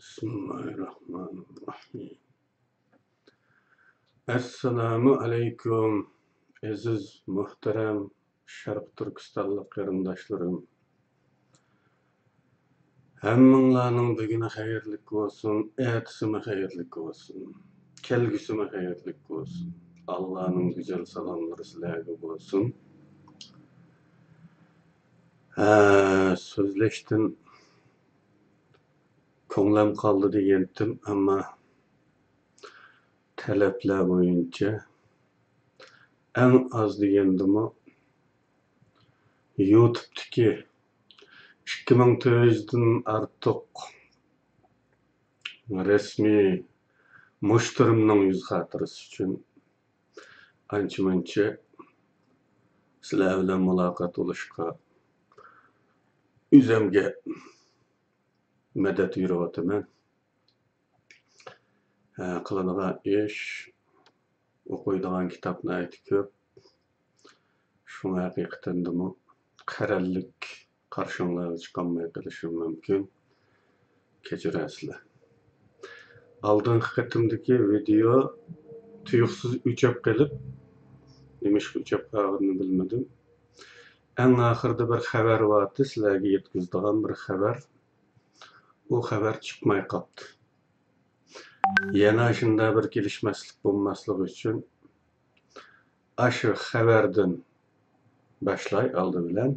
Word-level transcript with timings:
Bismillahirrahmanirrahim. 0.00 2.16
Assalomu 4.28 5.12
alaykum, 5.24 6.08
aziz 6.70 7.22
muhtaram 7.26 8.10
Sharq 8.46 8.86
Turkistonlik 8.96 9.68
qarindoshlarim. 9.74 10.56
Hammanglarning 13.24 14.10
buguni 14.20 14.48
xayrli 14.56 14.98
bo'lsin, 15.10 15.56
ertasimi 15.88 16.40
xayrli 16.48 16.84
bo'lsin, 16.96 17.52
kelgusimi 18.08 18.66
xayrli 18.72 19.14
bo'lsin. 19.28 19.68
Allohning 20.16 20.68
go'zal 20.78 21.04
salomlari 21.14 21.64
sizlarga 21.72 22.14
bo'lsin. 22.24 22.62
Ha, 25.60 25.70
so'zlashdan 26.48 27.24
ko'nglim 29.52 29.90
qoldi 30.02 30.28
degandim, 30.36 30.90
ammo 31.12 31.38
talablar 33.40 34.02
bo'yicha 34.10 34.70
eng 36.42 36.56
oz 36.80 36.92
degandimi 37.02 37.64
YouTube'dagi 39.70 40.50
2400 41.70 42.60
dan 42.70 42.84
ortiq 43.16 43.84
rasmiy 45.88 46.50
mushtirimning 47.50 48.22
yuz 48.28 48.40
xotirasi 48.48 48.98
uchun 49.06 49.32
ancha 50.78 51.00
muncha 51.06 51.46
sizlar 53.06 53.34
bilan 53.42 53.60
muloqot 53.68 54.12
bo'lishga 54.18 54.66
o'zimga 56.58 57.06
madad 58.74 59.16
yuryapman. 59.22 59.84
Qiladigan 62.46 62.98
ish, 63.04 63.40
o'qiydigan 64.74 65.30
kitobni 65.34 65.72
ayti 65.78 65.98
ko'p. 66.08 66.28
Shunga 67.94 68.26
haqiqatandimi 68.26 69.08
qarallik 69.72 70.50
qarshinglarga 70.94 71.58
chiqolmay 71.64 72.06
qolishim 72.14 72.52
mumkin. 72.62 73.08
Kechirasizlar. 74.26 75.00
Oldingi 76.50 76.88
qatimdagi 76.96 77.56
video 77.72 78.14
tuyuqsiz 79.08 79.52
o'chib 79.70 79.96
qolib, 80.06 80.30
nimishqa 81.42 81.82
o'chib 81.82 82.06
qolganini 82.12 82.54
bilmadim. 82.60 83.02
Eng 84.22 84.36
oxirida 84.52 84.84
bir 84.92 85.00
xabar 85.10 85.42
bordi, 85.52 85.82
sizlarga 85.90 86.28
yetkazadigan 86.36 86.96
bir 87.04 87.14
xabar. 87.24 87.56
U 88.94 89.00
xabar 89.08 89.36
chiqmay 89.46 89.82
qoldi. 89.92 90.28
Yana 92.02 92.26
shunday 92.38 92.70
bir 92.76 92.86
kelishmaslik 92.94 93.56
bo'lmasligi 93.64 94.24
uchun 94.30 94.56
ashu 96.26 96.50
xabardan 96.68 97.32
boshlay 98.48 98.88
oldi 99.02 99.20
bilan 99.28 99.52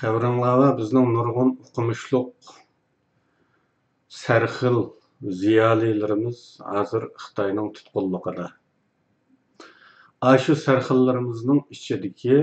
xabaringlarga 0.00 0.68
bizning 0.80 1.08
nurg'un 1.16 1.50
o'qimishliq 1.64 2.52
sarxil 4.20 4.78
ziyolilarimiz 5.40 6.38
hozir 6.74 7.02
Xitoyning 7.24 7.68
tutqunligida. 7.76 8.46
Ashu 10.32 10.54
sarxillarimizning 10.64 11.60
ichidagi 11.76 12.38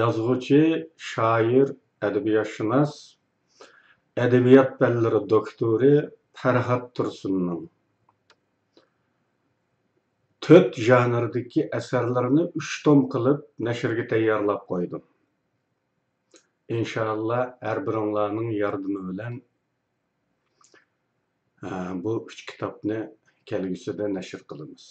yozuvchi, 0.00 0.62
shoir, 1.10 1.68
adabiyotshunos, 2.08 2.92
adabiyot 4.24 4.70
fanlari 4.80 5.20
doktori 5.34 5.94
Farhod 6.40 6.84
Tursunning 6.96 7.64
to'rt 10.44 10.76
janrdagi 10.86 11.62
asarlarini 11.78 12.42
uch 12.60 12.72
tom 12.84 12.98
qilib 13.12 13.38
nashrga 13.68 14.04
tayyorlab 14.12 14.62
qo'ydim. 14.70 15.02
Inshaalloh 16.78 17.44
har 17.66 17.78
biringlarning 17.86 18.50
yordami 18.62 19.00
bilan 19.08 19.34
bu 22.04 22.12
uch 22.28 22.42
kitobni 22.50 22.98
kelgusida 23.50 24.08
nashr 24.16 24.42
qilamiz. 24.50 24.84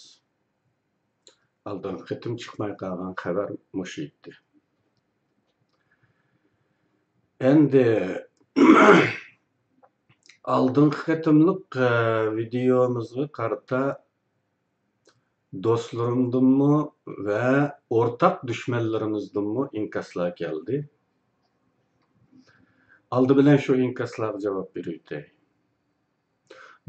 Oldingi 1.69 2.03
qatim 2.09 2.33
chiqmay 2.41 2.73
qolgan 2.81 3.13
xabar 3.23 3.53
mushu 3.79 4.07
edi. 4.07 4.31
Endi 7.43 7.83
алдыңғы 10.53 11.01
кытымлык 11.07 11.77
видеомызга 12.37 13.25
карата 13.37 13.81
досторумдумму 15.67 16.95
ва 17.27 17.79
ортак 17.89 18.47
düşmanlarımızdımмı 18.47 19.67
инкаслар 19.73 20.35
келди. 20.35 20.89
Алды 23.11 23.37
билен 23.37 23.57
şu 23.57 23.75
инкасларга 23.75 24.39
жооп 24.39 24.75
берүүдөй. 24.75 25.23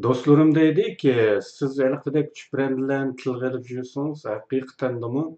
Dostlarım 0.03 0.55
dedi 0.55 0.97
ki, 0.97 1.39
siz 1.43 1.81
elbette 1.81 2.31
çüprendilen 2.35 3.17
tılgı 3.17 3.47
edip 3.47 3.67
jüyorsunuz, 3.67 4.25
hakikaten 4.25 5.03
de 5.03 5.07
mi? 5.07 5.37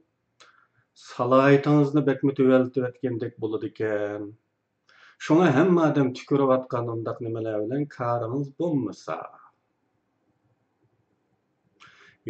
Salaytınızını 0.94 2.06
bekmi 2.06 2.34
tüveltü 2.34 2.84
etkendek 2.84 3.40
buludiken. 3.40 4.36
Shunga 5.24 5.48
hamma 5.56 5.90
odam 5.90 6.08
tukurayotgan 6.16 6.88
undaq 6.94 7.18
nimalar 7.24 7.56
bilan 7.64 7.84
koringiz 7.96 8.48
bo'lmasa. 8.60 9.16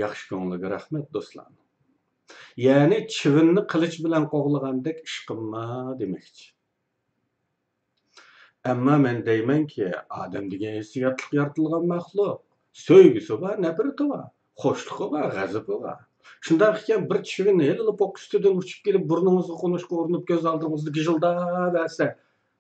Yaxshi 0.03 0.25
ko'ngliga 0.33 0.71
rahmat 0.75 1.07
do'stlar. 1.15 1.49
Ya'ni 2.67 2.99
chivinni 3.15 3.63
qilich 3.73 3.97
bilan 4.05 4.25
qo'g'lagandek 4.35 5.03
ish 5.09 5.19
qilma 5.29 5.65
demoqchi. 6.01 6.47
Ammo 8.73 8.97
men 9.05 9.19
deymanki, 9.29 9.87
odam 10.23 10.51
degan 10.53 10.75
hissiyotliq 10.81 11.37
yaratilgan 11.39 11.85
maxluq. 11.93 12.41
So'ygisi 12.87 13.35
bor, 13.43 13.55
nafrati 13.67 14.05
bor, 14.13 14.25
xo'shligi 14.63 15.07
bor, 15.15 15.27
g'azabi 15.37 15.77
bor. 15.85 15.99
Shundoq 16.47 16.81
ekan 16.83 17.05
bir 17.11 17.19
chivin 17.31 17.61
hali 17.67 17.93
poq 18.01 18.19
ustidan 18.21 18.55
uchib 18.63 18.81
kelib 18.87 19.05
burningizga 19.11 19.57
qo'nishga 19.63 19.95
urinib 20.01 20.25
ko'z 20.31 20.49
oldingizda 20.53 20.91
gijildab 20.99 21.79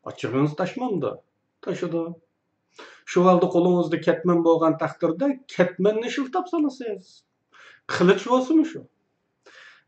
Açığınız 0.06 0.56
taşmandı. 0.56 1.22
Taşıdı. 1.61 2.15
Şu 3.05 3.25
halde 3.25 3.49
kolunuzda 3.49 4.00
ketmen 4.00 4.44
boğan 4.44 4.78
takdirde 4.78 5.44
ketmenini 5.49 6.11
şıf 6.11 6.33
tapsalasınız. 6.33 7.25
Kılıç 7.87 8.27
olsun 8.27 8.62
şu. 8.62 8.87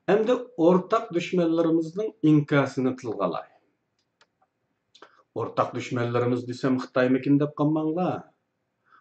Hem 0.07 0.27
de 0.29 0.35
ortak 0.57 1.15
düşmelerimizin 1.15 2.15
inkasını 2.23 2.97
tılgalay. 2.97 3.49
Ortak 5.35 5.75
düşmelerimiz 5.75 6.49
desem 6.49 6.77
Xitaymikin 6.77 7.41
dep 7.41 7.57
kalmanla. 7.57 8.33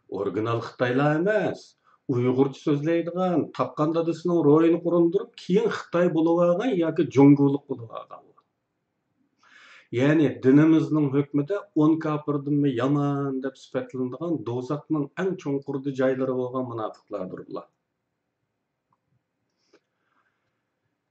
Original 0.10 0.60
Xitayla 0.60 1.16
emas. 1.16 1.78
uyg'urcha 2.08 2.60
so'zlaydigan 2.60 3.42
tapqan 3.58 3.90
dadasini 3.96 4.36
ro'yini 4.48 4.80
qurindirib 4.86 5.32
keyin 5.42 5.68
xitoy 5.78 6.08
bo'lib 6.18 6.78
ya 6.82 6.90
ki 6.98 7.04
junguluk 7.16 7.64
bo'lib 7.70 7.90
olgan 8.00 8.28
Yani 9.92 10.24
Яғни 10.24 10.42
дініміздің 10.44 11.06
hükmüде 11.14 11.58
он 11.80 11.94
капырдың 12.04 12.58
ме 12.64 12.70
яман 12.76 13.38
деп 13.40 13.56
сіпәтіліндіған 13.56 14.42
дозақтың 14.44 15.06
әң 15.16 15.30
чоңқұрды 15.40 15.94
жайлары 15.96 16.34
болған 16.36 16.68
мұнафықлардыр 16.68 17.46
бұлар. 17.48 17.70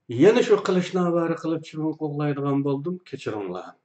Yeni 0.09 0.43
şu 0.43 0.63
kılıçna 0.63 1.13
varı 1.13 1.35
kılıp 1.35 1.65
çıbın 1.65 1.93
koklaydıgan 1.93 2.63
buldum, 2.63 2.97
keçirinla. 2.97 3.77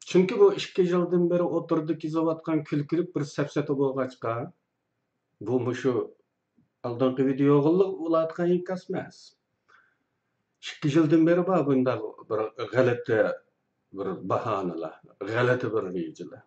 Çünkü 0.00 0.38
bu 0.38 0.54
iki 0.54 0.82
yıldan 0.82 1.30
beri 1.30 1.42
oturdu 1.42 1.98
kizavatkan 1.98 2.64
külkülük 2.64 3.16
bir 3.16 3.24
sepseti 3.24 3.78
boğaçka. 3.78 4.52
Bu 5.40 5.60
mu 5.60 5.74
şu 5.74 6.14
aldanki 6.82 7.26
video 7.26 7.62
kılık 7.62 8.00
ulatkan 8.00 8.50
inkasmaz. 8.50 9.36
İki 10.62 10.98
yıldan 10.98 11.26
beri 11.26 11.46
bu 11.46 11.66
bunda 11.66 12.02
bir 12.30 12.64
galette 12.68 13.45
bir 13.92 14.28
bahonalar, 14.30 15.00
g'alati 15.20 15.72
bir 15.74 15.82
rejalar. 15.94 16.42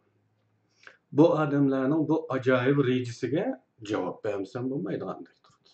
Bu 1.11 1.25
odamlarning 1.29 2.07
bu 2.09 2.25
ajoyib 2.29 2.79
rejasiga 2.87 3.45
javob 3.91 4.23
bermasam 4.23 4.69
bo'lmaydigandek 4.71 5.37
turdi. 5.45 5.71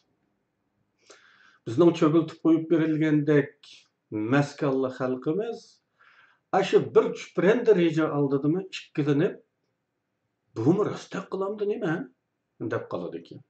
Bizning 1.67 1.91
cho'giltib 1.99 2.37
qo'yib 2.45 2.69
berilgandek 2.71 3.71
maskanli 4.35 4.91
xalqimiz 4.99 5.65
ashu 6.59 6.77
bir 6.95 7.05
chupranda 7.19 7.75
reja 7.81 8.05
oldidimi 8.17 8.61
ikkilanib, 8.77 9.35
bumi 10.55 10.85
rosta 10.91 11.19
qilamdi 11.31 11.69
nima? 11.73 11.95
deb 12.73 12.83
qoladi 12.91 13.17
ekan. 13.23 13.41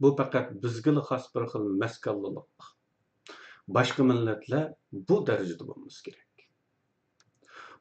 Bu 0.00 0.08
faqat 0.18 0.46
bizga 0.62 0.92
xos 1.08 1.24
bir 1.34 1.44
xil 1.52 1.64
maskanlilik 1.82 2.70
Boshqa 3.76 4.02
millatlar 4.10 4.64
bu 4.92 5.26
darajada 5.26 5.64
bo'lmasa 5.68 6.00
kerak. 6.06 6.23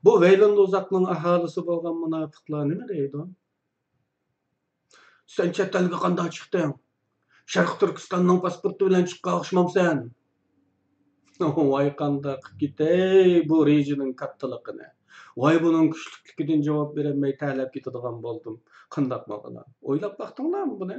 Bu 0.03 0.21
Veylon 0.21 0.57
Uzak'ның 0.57 1.05
ahalisi 1.11 1.65
bolgan 1.67 1.95
münafıklar 1.95 2.69
nima 2.69 2.87
deydi? 2.87 3.21
Sen 5.35 5.51
chet 5.51 5.75
elga 5.75 5.99
qanday 6.05 6.29
chiqding? 6.37 6.73
Sharq 7.53 7.77
Turkistonning 7.79 8.41
pasporti 8.45 8.89
bilan 8.89 9.07
chiqqa 9.11 9.37
o'xshamamsan. 9.39 10.03
Voy 11.71 11.87
qandaq 12.01 12.51
ketay 12.59 13.47
bu 13.49 13.63
rejining 13.67 14.11
kattaligini. 14.21 14.91
Voy 15.37 15.63
buning 15.63 15.89
kuchlikidan 15.95 16.61
javob 16.67 16.95
berolmay 16.97 17.37
talab 17.41 17.73
ketadigan 17.75 18.21
bo'ldim. 18.27 18.61
Qandaq 18.95 19.27
maqala? 19.31 19.65
O'ylab 19.81 20.19
baqdinglarmi 20.21 20.79
buni? 20.83 20.97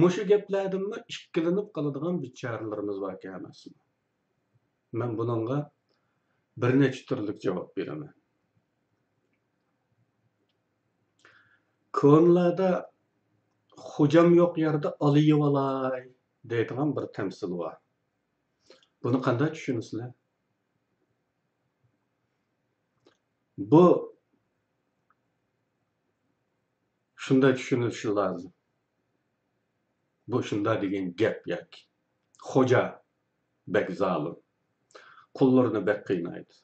Mushu 0.00 0.24
gaplardimmi 0.32 0.98
ikkilanib 1.12 1.68
qoladigan 1.76 2.22
bichoralarimiz 2.24 2.98
bor 3.04 3.14
emasmi? 3.36 3.78
Men 5.00 5.16
buningga 5.18 5.58
bir 6.56 6.80
necha 6.80 7.06
turlik 7.06 7.42
javob 7.42 7.76
beraman. 7.76 8.14
Ko'nlarda 11.92 12.70
xo'jam 13.90 14.34
yo'q 14.34 14.58
yerda 14.64 14.96
oliyib 15.00 15.40
olay 15.48 16.02
deydigan 16.44 16.96
bir 16.96 17.06
tamsil 17.16 17.50
bor. 17.50 17.72
Buni 19.02 19.20
qanday 19.26 19.52
tushunasizlar? 19.52 20.10
Bu 23.58 23.84
shunday 27.16 27.54
tushunilishi 27.54 28.08
lozim. 28.08 28.52
Bu 30.28 30.42
shunday 30.42 30.82
degan 30.82 31.14
gap 31.16 31.46
yoki. 31.46 31.80
Xo'ja 32.50 32.82
bek 33.66 33.90
zolim. 33.90 34.41
Qullarni 35.38 35.80
bek 35.88 36.00
qiynaydi. 36.08 36.54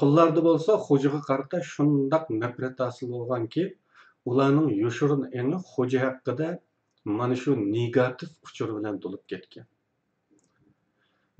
Qullarda 0.00 0.40
bo'lsa 0.48 0.76
xo'jaga 0.86 1.20
qarata 1.28 1.58
shundaq 1.72 2.30
nafrat 2.42 2.80
hosil 2.84 3.10
bo'lganki, 3.14 3.64
ularning 4.30 4.70
yoshirin 4.84 5.22
engi 5.40 5.58
xo'ja 5.72 6.00
haqida 6.06 6.48
mana 7.18 7.36
shu 7.42 7.54
negativ 7.76 8.30
uchur 8.48 8.68
bilan 8.76 8.98
to'lib 9.04 9.22
ketgan. 9.32 9.66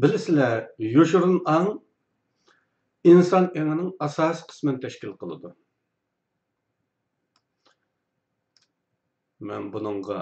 Bilasizlar, 0.01 0.69
yoshirin 0.97 1.37
ang 1.57 1.69
inson 3.13 3.45
engining 3.61 3.91
asosiy 4.07 4.47
qismini 4.51 4.81
tashkil 4.85 5.13
qiladi. 5.21 5.51
Men 9.49 9.71
buningga 9.73 10.21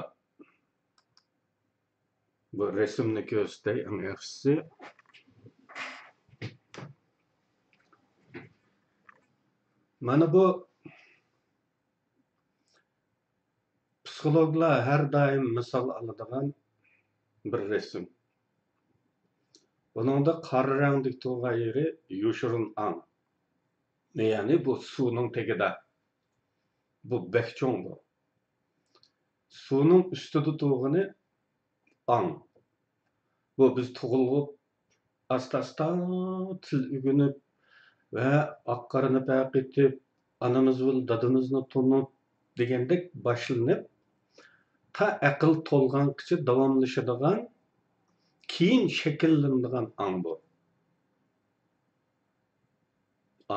bu 2.57 2.69
rasmni 2.79 3.23
ko'rsatay, 3.31 3.79
eng 3.89 3.99
yaxshisi 4.09 4.55
mana 10.03 10.33
bu 10.33 10.45
psixologlar 14.05 14.83
har 14.87 15.03
doim 15.13 15.45
misol 15.57 15.87
oladigan 15.99 16.47
bir 17.53 17.63
rasm. 17.73 18.05
Buningda 19.95 20.33
qora 20.49 20.75
rangdagi 20.83 21.19
turgan 21.25 21.57
yeri 21.65 21.87
yoshirin 22.23 22.67
ang. 22.87 22.99
Ya'ni 24.15 24.57
bu 24.65 24.73
suvning 24.93 25.29
tagida. 25.37 25.71
Bu 27.09 27.17
bekcho'ng 27.33 27.79
bu. 27.85 27.95
Suvning 29.65 30.03
ustida 30.15 30.53
turgani 30.61 31.05
ang. 32.17 32.31
Bu 33.59 33.65
biz 33.77 33.89
tug'ilib 33.99 34.47
asta-asta 35.37 35.87
til 36.67 36.81
o'rganib 36.97 37.42
ۋە 38.17 38.33
ئاق 38.73 38.83
قارىنى 38.95 39.23
بەقىتىپ 39.29 40.01
ئانىمىزنى 40.47 41.01
دادىمىزنى 41.13 41.63
تونۇپ 41.75 42.11
دېگەندەك 42.61 43.09
باشلىنىپ 43.27 43.89
تا 44.99 45.09
ئەقىل 45.29 45.55
تولغانقىچە 45.71 46.39
داۋاملىشىدىغان 46.49 47.41
keyin 48.55 48.89
shakllanadigan 48.99 49.87
ong 50.07 50.19
bu 50.25 50.35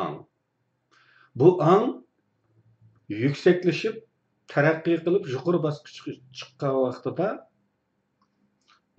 ong 0.03 0.17
bu 1.41 1.49
ong 1.71 1.87
yuksaklashib 3.23 3.97
taraqqiy 4.53 4.97
qilib 5.07 5.27
baskı 5.33 5.57
bosqichga 5.65 6.13
chiqqan 6.37 6.75
vaqtida 6.83 7.27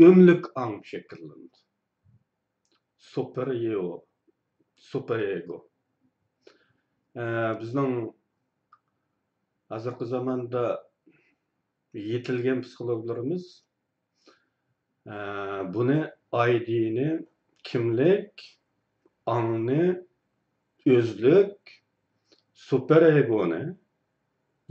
ömlük 0.09 0.45
an 0.63 0.81
şekillendi. 0.91 1.59
super 2.99 3.47
yeo 3.47 4.05
суперэго 4.77 5.63
біздің 7.17 7.95
азыркы 9.73 10.09
заманда 10.09 10.65
жетілген 11.97 12.61
психологларымыз 12.67 13.47
бұны 15.77 15.99
айдини 16.45 17.09
кімлік 17.67 18.45
аңны 19.33 19.81
өзлік 20.87 21.75
суперэгоны 22.67 23.61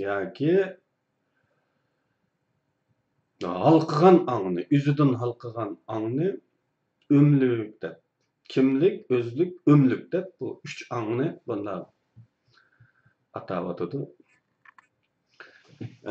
яки 0.02 0.54
алқыған 3.46 4.22
аңны 4.32 4.66
үзідін 4.70 5.16
алқыған 5.18 5.76
аңны 5.98 6.32
өмлік 7.12 7.76
деп 7.84 8.05
kimlik, 8.50 9.12
o'zlik, 9.12 9.54
o'mlik 9.68 10.12
deb 10.12 10.26
bu 10.40 10.62
uch 10.66 10.82
angni 10.98 11.28
bunday 11.48 11.82
atab 13.34 13.70
atadi. 13.70 14.02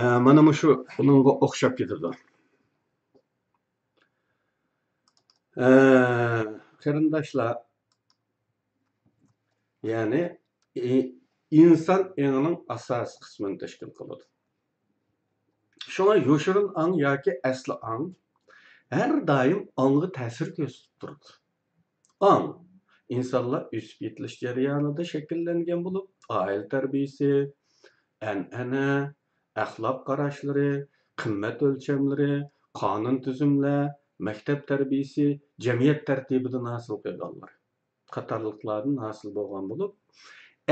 E, 0.01 0.03
mana 0.27 0.53
shu 0.61 0.87
bunga 0.97 1.33
o'xshab 1.47 1.77
ketadi. 1.79 2.11
E, 5.67 5.69
qarindoshlar, 6.83 7.57
ya'ni 9.91 10.23
e, 10.77 10.91
inson 11.63 12.03
engining 12.25 12.59
asosiy 12.77 13.21
qismini 13.25 13.59
tashkil 13.63 13.91
qiladi. 13.99 14.25
Shunga 15.95 16.17
yoshirin 16.29 16.69
ang 16.83 16.93
yoki 17.05 17.33
asli 17.51 17.77
ang 17.93 18.05
har 18.91 19.13
doim 19.31 19.61
ongga 19.85 20.09
ta'sir 20.19 20.49
ko'rsatib 20.57 20.93
turadi. 21.01 21.44
Ong 22.21 22.47
insonlar 23.17 23.63
o'sib 23.79 24.07
yetilish 24.07 24.37
jarayonida 24.45 25.05
shakllangan 25.13 25.81
bo'lib, 25.87 26.07
oila 26.29 26.69
tarbiyasi, 26.75 27.31
an'ana, 28.33 28.87
axloq 29.65 29.99
qarashlari, 30.09 30.71
qimmat 31.23 31.63
o'lchamlari, 31.69 32.33
qonun 32.81 33.21
tuzumlar, 33.27 33.93
maktab 34.19 34.67
tarbiyasi, 34.71 35.27
jamiyat 35.67 36.07
tartibidan 36.07 36.73
hosil 36.73 37.03
qilganlar 37.05 37.53
qatorliqlardan 38.15 38.99
hosil 39.05 39.35
bo'lgan 39.39 39.65
bo'lib, 39.71 39.93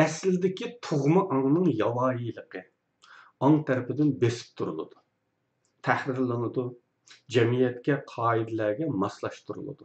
aslidagi 0.04 0.66
tug'ma 0.86 1.22
ongning 1.36 1.68
yavoyiligi 1.82 2.62
ong 3.46 3.56
tarafidan 3.68 4.12
besib 4.22 4.52
turiladi, 4.58 4.98
tahrirlanadi, 5.86 6.64
jamiyatga 7.34 7.96
qoidalarga 8.14 8.86
moslashtiriladi. 9.02 9.84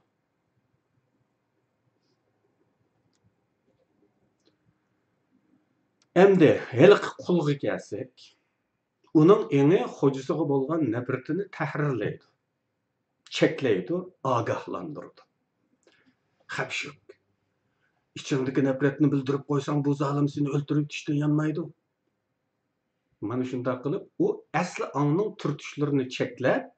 Әмді 6.18 6.48
әлгі 6.74 7.10
құлғы 7.22 7.54
кәсік, 7.62 8.24
оның 9.22 9.42
еңі 9.54 9.84
қожысығы 10.00 10.46
болған 10.50 10.88
нәпіртіні 10.90 11.44
тәхірлейді, 11.54 12.24
чеклейді, 13.38 14.00
ағахландырды. 14.26 15.26
Хәпшік. 16.56 17.14
İçindeki 18.18 18.64
nefretini 18.66 19.12
bildirip 19.12 19.44
koysan 19.48 19.84
bu 19.86 19.94
zalim 19.94 20.28
seni 20.28 20.50
öldürüp 20.50 20.92
işte 20.92 21.14
yanmaydı. 21.14 21.66
Mana 23.22 23.44
şunda 23.44 23.82
kılıp 23.82 24.12
o 24.20 24.46
asli 24.54 24.86
anının 24.86 25.36
turtuşlarını 25.36 26.10
çekler. 26.10 26.70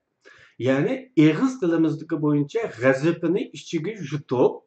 Yani 0.58 1.12
eğiz 1.18 1.62
dilimizdeki 1.62 2.22
boyunca 2.22 2.72
gazipini 2.82 3.50
içigi 3.54 3.98
yutup 4.12 4.64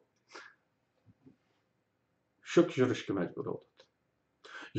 şok 2.41 2.77
yürüşkü 2.77 3.13
mecbur 3.13 3.45
oldu. 3.45 3.72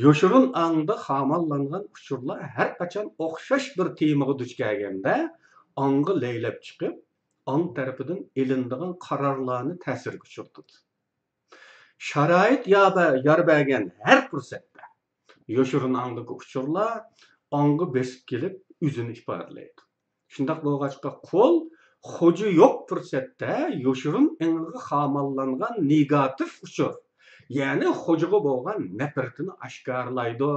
Yoshirin 0.03 0.49
аңда 0.59 0.95
xamallangan 1.05 1.83
uchurlar 1.97 2.41
har 2.55 2.71
qachon 2.79 3.05
o'xshash 3.25 3.67
bir 3.77 3.91
temaga 3.99 4.33
duch 4.41 4.53
kelganda 4.61 5.13
ongi 5.85 6.15
laylab 6.23 6.57
chiqib, 6.65 6.97
ong 7.53 7.63
tarafidan 7.77 8.19
elindigan 8.41 8.91
qarorlarni 9.05 9.75
ta'sirga 9.85 10.25
tushirdi. 10.27 10.75
Sharoit 12.09 12.67
yor 13.27 13.41
bergan 13.51 13.85
har 14.05 14.19
fursatda 14.29 14.83
yoshirin 15.57 15.95
ongdagi 16.03 16.33
uchurlar 16.41 16.93
ong'i 17.61 17.87
besib 17.95 18.21
kelib 18.31 18.55
o'zini 18.87 19.13
ifodalaydi. 19.19 19.81
shundoq 20.33 20.59
bo'lg'achqa 20.65 21.11
qo'l 21.29 21.55
xo'ja 22.13 22.49
yo'q 22.61 22.75
fursatda 22.89 23.53
yoshirin 23.87 24.27
engiga 24.45 24.79
xamallangan 24.89 25.75
negativ 25.91 26.51
uchur 26.67 26.93
ya'ni 27.49 27.93
xo'jaga 28.03 28.39
bo'lgan 28.47 28.79
nafratini 29.01 29.53
oshkorlaydi. 29.67 30.51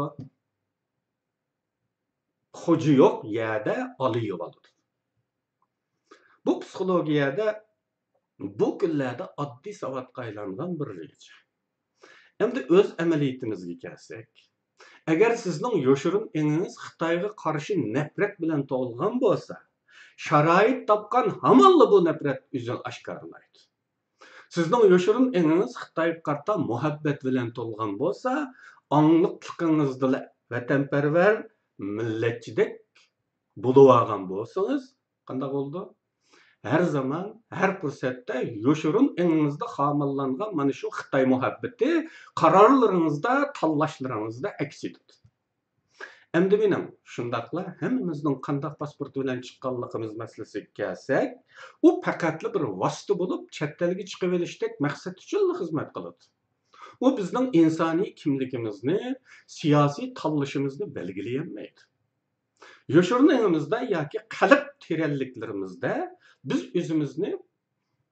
Xo'ji 2.63 2.93
yo'q 3.03 3.17
yerda 3.39 3.77
oli 4.05 4.25
bo'ladi 4.31 4.69
bu 6.49 6.61
psixologiyada 6.61 7.65
bu 8.39 8.79
kunlarda 8.79 9.35
oddiy 9.37 9.73
savatga 9.73 10.23
aylangan 10.23 10.81
bir 10.81 10.89
reja. 10.99 11.35
Endi 12.45 12.61
o'z 12.79 12.95
amaliyotimizga 13.05 13.75
kelsak 13.85 14.29
agar 15.13 15.37
sizning 15.45 15.77
yoshirin 15.89 16.31
eningiz 16.41 16.75
xitoyga 16.85 17.31
qarshi 17.45 17.77
nafrat 17.97 18.35
bilan 18.43 18.63
to'lgan 18.73 19.21
bo'lsa 19.25 19.57
sharoit 20.27 20.81
topgan 20.91 21.29
hamonla 21.43 21.91
bu 21.93 22.05
nafrat 22.09 22.41
o'zini 22.57 22.81
oshkorlaydi. 22.91 23.68
сіздің 24.55 24.95
өшірін 24.97 25.29
еңіңіз 25.37 25.77
Қытай 25.77 26.15
қарта 26.25 26.57
мұхаббет 26.63 27.21
білен 27.27 27.51
толған 27.57 27.97
болса, 28.01 28.35
аңлықтықыңызды 28.95 30.23
вәтәнпәрвәр 30.55 31.43
милләтчідек 31.79 32.79
болып 33.57 33.93
алған 33.93 34.25
болсаңыз, 34.31 34.93
қандай 35.29 35.53
болды? 35.53 35.85
Әр 36.67 36.85
заман, 36.91 37.29
әр 37.55 37.77
күрсетті 37.83 38.41
өшірін 38.73 39.13
еңіңізді 39.21 39.69
қамылланған 39.77 40.57
мәнішу 40.59 40.89
шу 40.89 40.95
Қытай 40.97 41.29
мұхаббеті 41.31 42.09
қарарларыңызда, 42.41 43.35
таллашларыңызда 43.61 44.57
әкс 44.65 44.83
етеді. 44.89 45.21
Әмді 46.37 46.59
менің 46.61 46.83
шындақла, 47.09 47.63
әміміздің 47.81 48.35
қандақ 48.45 48.75
паспорты 48.81 49.23
білән 49.23 49.39
шыққанлығымыз 49.49 50.11
мәселесі 50.21 50.61
кәсәк, 50.77 51.39
у 51.81 51.93
пәкәтлі 52.05 52.51
бір 52.53 52.67
васты 52.83 53.17
болып, 53.17 53.47
чәттәлігі 53.57 54.05
чықып 54.13 54.35
еліштек 54.37 54.77
мәқсәт 54.85 55.23
үшінлі 55.23 55.57
қызмет 55.57 55.95
қылыды. 55.97 56.29
У 57.01 57.15
біздің 57.17 57.49
инсани 57.57 58.11
кімлігімізні, 58.21 59.15
сияси 59.49 60.11
таллышымызны 60.21 60.91
белгілейенмейді. 60.93 61.89
Yoşurnağımızda 62.89 63.81
ya 63.89 64.09
ki 64.09 64.19
kalıp 64.29 64.81
terelliklerimizde 64.81 66.11
biz 66.45 66.75
özümüzni 66.75 67.39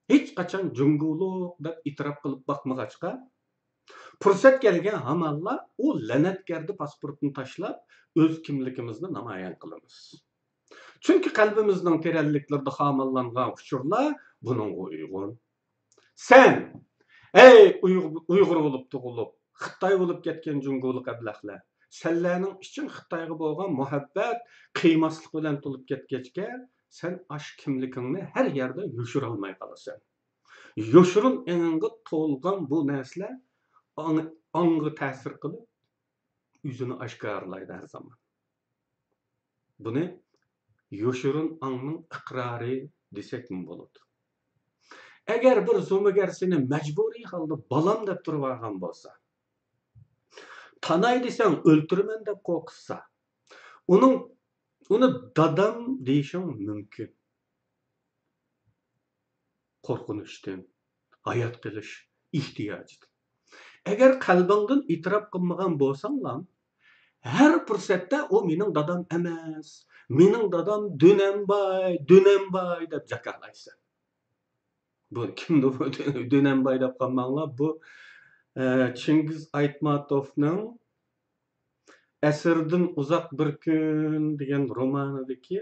hiç 0.09 0.35
kaçan 0.35 0.73
cünguluk 0.73 1.63
da 1.63 1.81
itiraf 1.85 2.21
kılıp 2.21 2.47
bakmagaçka 2.47 3.29
fursat 4.23 4.61
kelgan 4.65 4.99
hamonla 5.07 5.53
u 5.85 5.87
la'natgarni 6.09 6.73
pasportini 6.81 7.31
tashlab 7.39 7.77
o'z 8.21 8.41
kimligimizni 8.45 9.09
namoyon 9.17 9.55
qilamiz. 9.61 9.95
Chunki 11.05 11.29
qalbimizning 11.39 11.97
teranliklarida 12.05 12.71
homilangan 12.79 13.53
uchurlar 13.57 14.07
buningga 14.47 14.83
uyg'un. 14.89 15.31
Sen 16.29 16.53
ey 17.47 17.79
uyg'ur 17.85 18.59
bo'lib 18.65 18.85
tug'ilib 18.93 19.31
xitoy 19.63 19.95
bo'lib 20.01 20.19
ketgan 20.27 20.61
junguliq 20.65 21.07
ablahlar 21.13 21.61
sanlarning 21.89 22.53
uchun 22.63 22.87
xitoyga 22.97 23.35
bo'lgan 23.43 23.71
muhabbat 23.79 24.37
qiymaslik 24.79 25.31
bilan 25.37 25.55
to'lib 25.63 25.83
ketgachga 25.91 26.47
sen 26.99 27.13
ash 27.37 27.49
kimligingni 27.61 28.21
har 28.33 28.47
yerda 28.59 28.83
yo'shirolmay 28.97 29.53
qolasan. 29.61 29.97
Yo'shirin 30.95 31.35
eningga 31.53 31.89
to'lgan 32.09 32.69
bu 32.71 32.79
narsalar 32.91 33.33
ongga 33.97 34.91
ta'sir 35.01 35.33
qilib 35.43 36.71
o'zini 36.71 36.95
oshkorlaydi 37.05 37.73
har 37.77 37.87
zamon 37.93 38.17
buni 39.87 40.05
yo'shirin 41.03 41.49
ongning 41.69 41.99
iqrori 42.17 42.75
desak 43.19 43.49
bo'ladi 43.69 43.99
agar 45.35 45.67
bir 45.67 45.81
zo'migar 45.91 46.29
seni 46.39 46.57
majburiy 46.73 47.25
holda 47.31 47.55
bolam 47.73 48.07
deb 48.09 48.23
turib 48.25 48.47
olgan 48.49 48.79
bo'lsa 48.85 49.11
tanay 50.87 51.21
desang 51.27 51.55
o'ltiraman 51.71 52.25
deb 52.29 52.39
qo'rqitsa 52.49 52.97
uning 53.95 54.15
uni 54.95 55.09
dadam 55.39 55.77
deyishing 56.07 56.47
mumkin 56.69 57.09
qo'rqinishdan 59.87 60.59
hayot 61.29 61.55
qilish 61.63 61.93
ehtiyojidan 62.39 63.11
agar 63.91 64.11
qalbingdan 64.25 64.81
e'tirof 64.93 65.25
qilmagan 65.33 65.73
bo'lsanglar 65.81 66.37
har 67.33 67.53
fursatda 67.67 68.19
u 68.35 68.37
mening 68.49 68.71
dadam 68.77 69.01
emas 69.17 69.69
mening 70.19 70.45
dadam 70.55 70.81
do'nambay 71.01 71.91
do'nambay 72.09 72.81
deb 72.93 73.03
jakalaysan 73.11 73.77
bu 75.13 75.21
kimni 75.39 75.69
do'nambay 76.31 76.75
deb 76.83 76.93
qolmanglar 76.99 77.47
bu 77.59 77.69
chingiz 79.01 79.41
aytmatovning 79.59 80.59
asrdan 82.29 82.85
uzoq 83.01 83.25
bir 83.37 83.49
kun 83.63 84.23
degan 84.39 84.63
romanidagi 84.77 85.59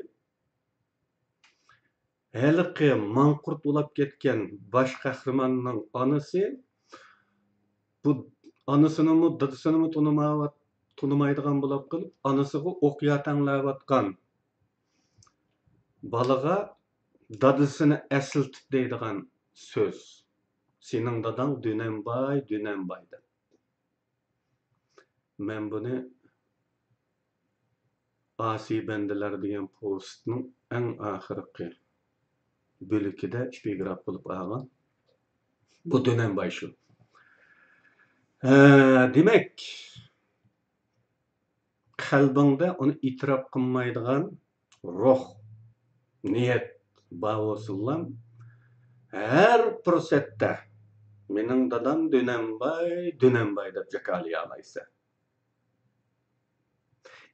haliqi 2.42 2.90
manqurt 3.18 3.62
ulab 3.70 3.90
ketgan 3.98 4.40
bosh 4.74 4.94
qahramonning 5.04 5.80
onasi 6.02 6.44
bu 8.06 8.14
anasınımı 8.68 9.40
dadısынымы 9.40 9.92
тунымават 9.92 10.54
тунымайдыган 11.02 11.62
булып 11.64 11.90
кылып 11.92 12.12
анысыгы 12.30 12.72
окуя 12.88 13.18
таңлап 13.28 13.66
аткан 13.72 14.12
балага 16.16 16.58
dadısını 17.46 17.98
әсілтіп 18.20 18.66
дейдіған 18.76 19.18
сөз 19.66 20.04
сенің 20.90 21.16
дадаң 21.26 21.56
дөненбай 21.66 22.44
дөненбай 22.52 23.02
деп 23.14 23.24
мен 25.50 25.64
бұны 25.74 25.96
asi 28.50 28.80
bendiler 28.88 29.34
деген 29.42 29.68
postning 29.82 30.46
eng 30.78 30.90
oxirgi 31.12 31.68
bo'likida 32.94 33.42
spigraf 33.58 34.00
bo'lib 34.08 34.26
olgan 34.38 34.64
bu 35.94 36.06
dönenbay 36.06 36.50
shu 36.58 36.68
demak 38.44 39.56
qalbingda 41.98 42.76
uni 42.80 42.94
e'tirof 43.08 43.44
qilmaydigan 43.54 44.24
ruh 44.84 45.24
niyat 46.24 46.68
bavosillam 47.12 48.02
har 49.12 49.62
fursatda 49.84 50.52
mening 51.30 51.72
dadam 51.72 52.12
dönembay 52.12 53.20
dönembay 53.22 53.74
deb 53.76 53.88
jakalaya 53.94 54.46
olaysan 54.46 54.88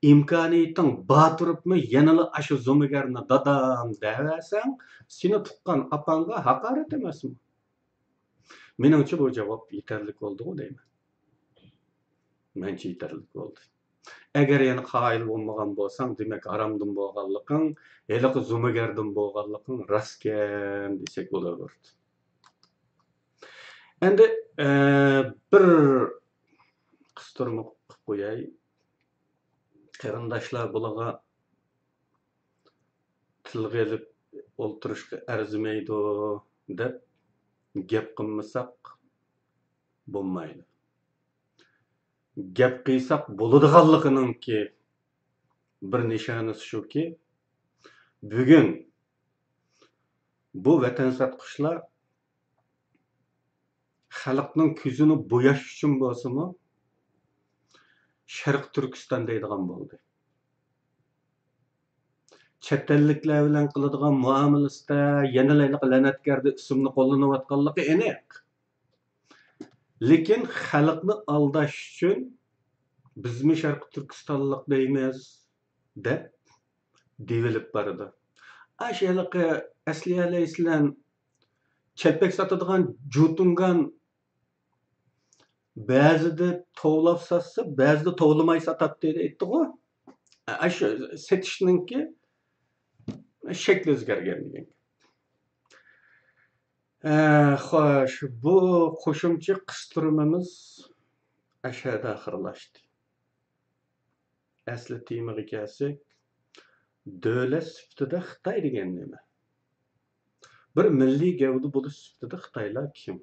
imkoniyating 0.01 0.91
bor 1.10 1.31
turibmi 1.38 1.77
yanala 1.96 2.41
shu 2.41 2.55
zo'migarni 2.58 3.22
dadam 3.29 3.89
deversang 4.03 4.72
seni 5.08 5.38
tuqqan 5.46 5.79
opangga 5.96 6.38
haqorat 6.48 6.93
emasmi? 6.93 7.36
Menimcha 8.81 9.15
bu 9.20 9.25
javob 9.38 9.62
yetarli 9.77 10.13
bo'ldiku 10.22 10.58
deyman 10.58 10.90
mancha 12.55 12.88
yetarli 12.91 13.24
bo'ldi 13.38 13.62
agar 14.41 14.62
yana 14.67 14.84
qoyil 14.91 15.24
bo'lmagan 15.31 15.74
bo'lsang 15.79 16.13
demak 16.20 16.46
haromdan 16.53 16.91
bo'lganliging 17.00 17.65
haliqi 18.12 18.43
zo'migardan 18.51 19.10
bo'lganliging 19.17 19.81
rostkan 19.93 20.98
desak 21.01 21.27
bo'laverdi 21.36 21.89
endi 24.08 24.25
bir 25.51 25.65
qistirma 27.20 27.63
qilib 27.67 28.00
qo'yay 28.12 28.39
qarindoshlar 30.01 30.72
bularga 30.75 31.10
tilga 33.50 33.86
ilib 33.86 34.10
o'ltirishga 34.65 35.22
arzimaydi 35.36 36.01
deb 36.81 37.00
gap 37.93 38.12
qilmasak 38.20 38.98
bo'lmaydi 40.15 40.71
gap 42.60 42.75
qilsak 42.88 43.24
bo'ladiganligininki 43.39 44.60
bir 45.91 46.01
nishonisi 46.13 46.63
shuki 46.71 47.03
bugun 48.33 48.67
bu 50.65 50.74
vatansatqushlar 50.83 51.77
xalqning 54.21 54.71
ko'zini 54.81 55.15
bo'yash 55.33 55.63
uchun 55.74 55.93
bo'lsinmi 56.03 56.48
sharq 58.38 58.65
turkiston 58.75 59.27
deydigan 59.29 59.63
bo'ldi. 59.71 60.00
Chet 62.65 62.91
elliklar 62.95 63.39
bilan 63.48 63.67
qiladigan 63.74 64.15
muomalasida 64.25 65.00
yana 65.38 65.55
la'natgardi 65.93 66.53
ismni 66.62 66.89
qo'llanayotganligi 66.98 67.88
aniq. 67.95 68.41
Lekin 70.10 70.41
xalqni 70.65 71.15
aldash 71.36 71.77
uchun 71.91 72.20
bizmi 73.24 73.55
sharqi 73.63 73.88
turkistonlik 73.93 74.63
deymiz? 74.74 75.17
deb 76.05 76.22
devilib 77.29 77.67
bordi 77.74 78.05
ashalaqa 78.89 79.46
asli 79.91 80.13
alayhissalom 80.27 80.86
chelpak 82.01 82.31
sotadigan 82.39 82.84
jutungan 83.15 83.77
ba'zida 85.75 86.50
tovlab 86.81 87.20
satsa 87.29 87.62
ba'zida 87.77 88.15
tovlamay 88.22 88.60
sotadi 88.67 88.96
dedi 89.01 89.20
aytdiku. 89.25 89.60
Shu 90.75 90.88
setishninki 91.27 92.00
shakli 93.63 93.91
o'zgargan 93.96 94.39
degan. 94.46 94.65
Xo'sh 97.01 98.20
bu 98.43 98.58
qo'shimcha 99.03 99.55
qistirmamiz 99.70 100.50
ashada 101.70 102.12
oxirlashdi 102.17 102.79
asli 104.74 104.98
temaga 105.10 105.46
kelsak 105.51 105.98
davlat 107.25 107.65
sifatida 107.74 108.20
xitoy 108.29 108.62
degan 108.67 108.93
nima 109.00 109.20
bir 110.75 110.86
milliy 111.01 111.34
gavda 111.41 111.74
bo'lish 111.75 111.98
sifatida 112.03 112.38
xitoylar 112.46 112.88
kim 113.01 113.17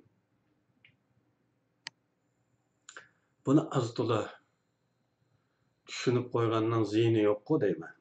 buni 3.46 3.62
azto'la 3.78 4.22
tushunib 5.86 6.26
qo'yganning 6.34 6.84
ziyni 6.94 7.28
yo'qku 7.30 7.64
deyman 7.66 7.94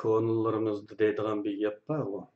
ko'nillarimizni 0.00 1.04
deydigan 1.04 1.38
bir 1.44 1.62
gap 1.62 1.78
bor 1.88 2.28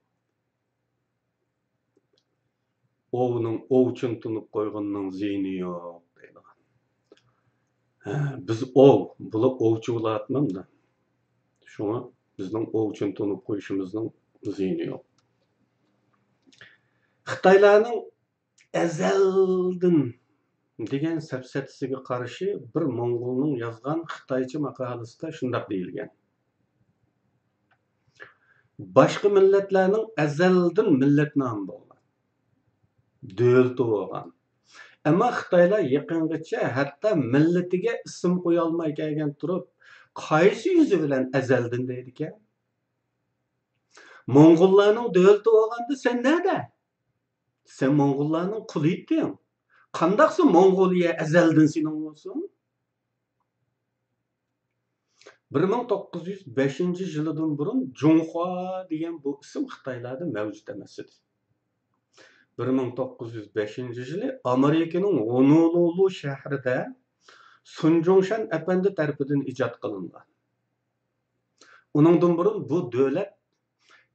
оуның 3.12 3.61
оучыңтынып 3.78 4.49
қойғанның 4.57 5.12
зейіні 5.19 5.54
жоқ 5.61 6.02
дейді. 6.23 6.45
Ә, 8.07 8.19
біз 8.49 8.66
оу 8.75 9.12
бұл 9.19 9.49
оучу 9.52 9.99
болатыным 9.99 10.50
да. 10.57 10.66
Шуңа 11.76 12.02
біздің 12.40 12.69
тұнып 13.19 13.47
қойышымыздың 13.49 14.12
зейіні 14.49 14.92
жоқ 14.92 15.09
қытайлардың 17.31 18.00
әзәлдің 18.78 19.99
деген 20.90 21.21
сәпсәтісіге 21.26 22.00
қарсы 22.09 22.49
бір 22.75 22.88
моңғолның 22.99 23.54
жазған 23.61 24.02
қытайча 24.11 24.61
мақаласында 24.64 25.31
шындап 25.38 25.69
дейілген. 25.71 26.11
Башқы 28.99 29.31
милләтләрнең 29.37 30.09
әзәлдән 30.25 30.90
милләт 30.99 31.38
намы 31.38 31.78
nomi 33.23 33.37
bo'lgan 33.38 33.38
davlati 33.38 33.83
bo'lgan 33.93 34.29
ammo 35.11 35.29
xitoylar 35.38 35.83
yaqingacha 35.97 36.61
hatto 36.76 37.11
millatiga 37.35 37.93
ism 38.09 38.33
qo'yolmay 38.45 38.91
kelgan 39.00 39.31
turib 39.41 39.64
qaysi 40.26 40.69
yuzi 40.79 40.97
bilan 41.02 41.25
azaldin 41.38 41.83
deydi 41.91 42.11
ekan 42.14 42.35
mo'ng'ullarning 44.37 45.09
davlati 45.17 45.49
bo'lganda 45.59 45.95
sen 46.05 46.17
nada 46.29 46.59
sen 47.76 47.91
mo'ng'ullarning 48.00 48.62
quli 48.73 48.93
eding 48.99 49.33
qandaqsa 49.99 50.43
Mongoliya 50.57 51.11
azaldin 51.23 51.67
sening 51.75 51.99
bo'lsin? 52.05 52.50
1905 55.50 56.81
yilidan 56.81 57.59
burun 57.59 57.93
Junhua 58.00 58.87
degan 58.91 59.25
bu 59.25 59.41
ism 59.43 59.64
Xitoylarda 59.73 60.25
mavjud 60.37 60.69
emas 60.75 60.99
edi. 60.99 61.14
1905 62.59 63.78
yili 63.78 64.38
Amerikaning 64.44 65.18
Honolulu 65.30 66.11
shahrida 66.11 66.94
Sun 67.64 68.02
Jongshan 68.02 68.42
apandi 68.56 68.94
tarafidan 68.94 69.40
ijod 69.50 69.75
qilingan. 69.82 70.26
Uningdan 71.94 72.32
burun 72.38 72.56
bu 72.71 72.78
davlat 72.92 73.30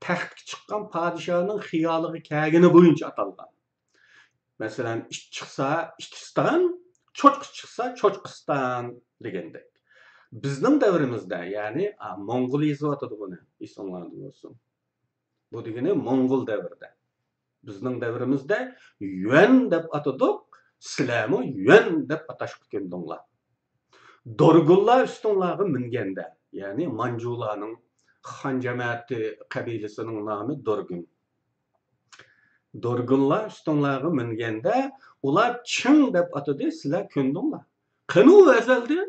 taxtga 0.05 0.41
chiqqan 0.49 0.81
podshohning 0.93 1.59
xiyoliga 1.69 2.19
kelgani 2.29 2.69
bo'yicha 2.75 3.05
atalgan. 3.11 3.51
masalan 4.59 4.99
it 5.13 5.23
chiqsa 5.35 5.69
itkiston 6.01 6.61
cho'chqa 7.19 7.47
chiqsa 7.57 7.83
cho'chqiston 7.99 8.85
degandek 9.25 9.67
bizning 10.43 10.75
davrimizda 10.83 11.39
ya'ni 11.55 11.85
mo'ng'ul 12.29 12.63
buni 13.21 13.37
esinglarda 13.65 14.15
bo'lsin 14.23 14.53
bu 15.51 15.65
degani 15.67 15.91
mo'ng'ul 16.07 16.43
davrida 16.49 16.89
біздің 17.65 17.97
дәуірімізде 18.03 18.59
юән 19.01 19.67
деп 19.71 19.89
атадық 19.97 20.59
сіләмі 20.83 21.41
юән 21.65 22.05
деп 22.09 22.29
аташып 22.31 22.65
кеткен 22.67 22.87
доңла. 22.91 23.21
Доргулла 24.25 25.01
үстіңлағы 25.07 25.67
мінгенде 25.71 26.27
яғни 26.53 26.87
манжуланың 26.91 27.75
хан 28.27 28.61
жамааты 28.61 29.37
қабилесінің 29.53 30.23
намы 30.27 30.57
доргун. 30.67 31.05
Доргулла 32.73 33.45
үстіңлағы 33.49 34.11
мінгенде 34.13 34.89
ular 35.23 35.61
ching 35.65 36.13
deb 36.13 36.33
atadi 36.37 36.71
sizlar 36.71 37.07
ko'ndinglar 37.13 37.63
qanu 38.13 38.35
azaldi 38.53 38.99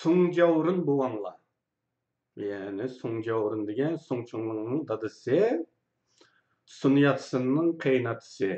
сұң 0.00 0.18
sugjavrin 0.26 0.82
bo'lganlar 0.88 1.39
Yani 2.40 2.88
sonuca 2.88 3.34
orun 3.34 3.66
degan 3.68 3.96
so'ng 3.96 4.24
cho'ngning 4.30 4.88
dadasi 4.88 5.66
sunyatsinning 6.80 7.70
qaynatisi 7.84 8.50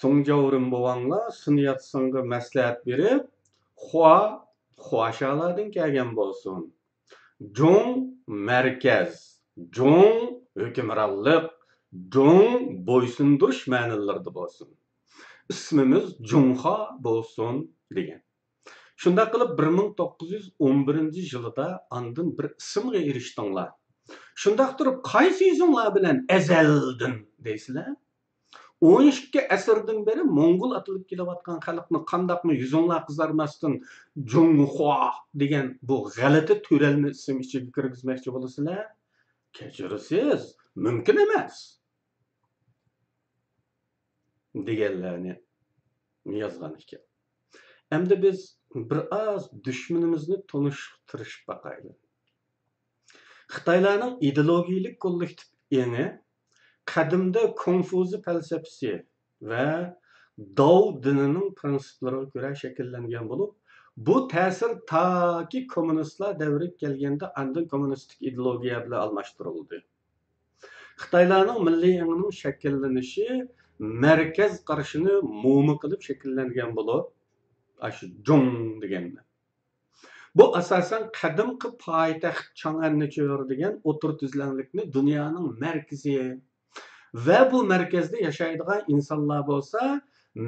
so'ngja 0.00 0.36
o'rin 0.44 0.66
bo'lganlar 0.74 1.24
sunyatsinga 1.44 2.20
maslahat 2.32 2.78
berib 2.88 3.22
xua 3.86 4.18
xuashalardan 4.86 5.68
kelgan 5.76 6.10
bo'lsin. 6.18 6.58
Jong 7.58 7.90
markaz 8.48 9.12
jong 9.76 10.16
hukmronlik 10.62 11.46
jong 12.14 12.48
bo'ysundirish 12.88 13.62
ma'nilarida 13.72 14.30
bo'lsin. 14.38 14.68
İsmimiz 15.52 16.06
jungha 16.30 16.78
bo'lsin 17.06 17.54
degan. 17.96 18.22
Shunda 19.02 19.24
qilib 19.32 19.50
1911-yilida 19.58 21.66
andin 21.98 22.28
bir 22.38 22.46
ismga 22.62 23.00
erishdinglar. 23.10 23.70
shundoq 24.42 24.70
turib 24.78 24.96
qaysi 25.12 25.42
yuzinglar 25.50 25.88
bilan 25.96 26.16
azaldin 26.36 27.14
deysizlar? 27.46 27.90
12 28.80 29.48
asrdan 29.56 30.06
beri 30.06 30.22
mo'ngul 30.38 30.72
atilib 30.78 31.04
kelayotgan 31.10 31.58
xalqni 31.66 32.00
qandoqmi 32.12 32.52
yuzinglar 32.62 33.00
qizarmasdan 33.08 33.74
Junghua 34.32 35.10
degan 35.42 35.66
bu 35.88 35.96
g'alati 36.16 36.54
to'ralni 36.68 37.10
ism 37.16 37.36
ichiga 37.44 37.70
kirgizmoqchi 37.76 38.28
bo'lasizlar. 38.34 38.84
Kechirasiz, 39.56 40.42
mumkin 40.84 41.16
emas. 41.26 41.56
deganlarni 44.68 45.34
yozgan 46.42 46.72
ekan. 46.82 47.02
Endi 47.90 48.22
biz 48.22 48.58
bir 48.74 49.00
oz 49.20 49.50
dushmanimizni 49.64 50.36
tunishtirishib 50.46 51.48
baqaylik. 51.48 51.96
Xitoylarning 53.54 54.18
ideologiyalik 54.30 55.00
kollektiv 55.00 55.78
eni 55.84 56.06
qadimda 56.92 57.54
konfuzi 57.64 58.22
falsafasi 58.22 58.92
va 59.42 59.66
Dao 60.56 61.02
dinining 61.04 61.48
prinsiplariga 61.60 62.30
ko'ra 62.34 62.50
shakllangan 62.60 63.26
bo'lib 63.30 63.50
bu 64.08 64.14
ta'sir 64.28 64.70
toki 64.92 65.66
kommunistlar 65.74 66.38
davriga 66.40 66.76
kelganda 66.82 67.32
andin 67.42 67.66
kommunistik 67.72 68.22
ideologiya 68.28 68.78
bilan 68.86 69.00
almashtirildi 69.06 69.80
xitoylarning 71.02 71.58
milliy 71.66 71.94
yangining 71.96 72.32
shakllanishi 72.42 73.26
markaz 74.06 74.56
qarashini 74.70 75.18
mo'mi 75.44 75.74
qilib 75.82 76.06
shakllangan 76.08 76.72
bo'lib 76.78 77.04
shu 77.96 78.06
jung 78.26 78.80
deganda 78.82 79.20
bu 80.34 80.56
asosan 80.56 81.02
qadimgi 81.20 81.68
poytaxt 81.86 82.48
chang'annicho'r 82.60 83.42
degan 83.52 83.74
o'tir 83.90 84.12
tuzlanlikni 84.20 84.82
dunyoning 84.96 85.48
markazi. 85.64 86.14
Va 87.26 87.40
bu 87.52 87.58
markazda 87.72 88.18
yashaydigan 88.28 88.80
insonlar 88.94 89.40
bo'lsa 89.50 89.80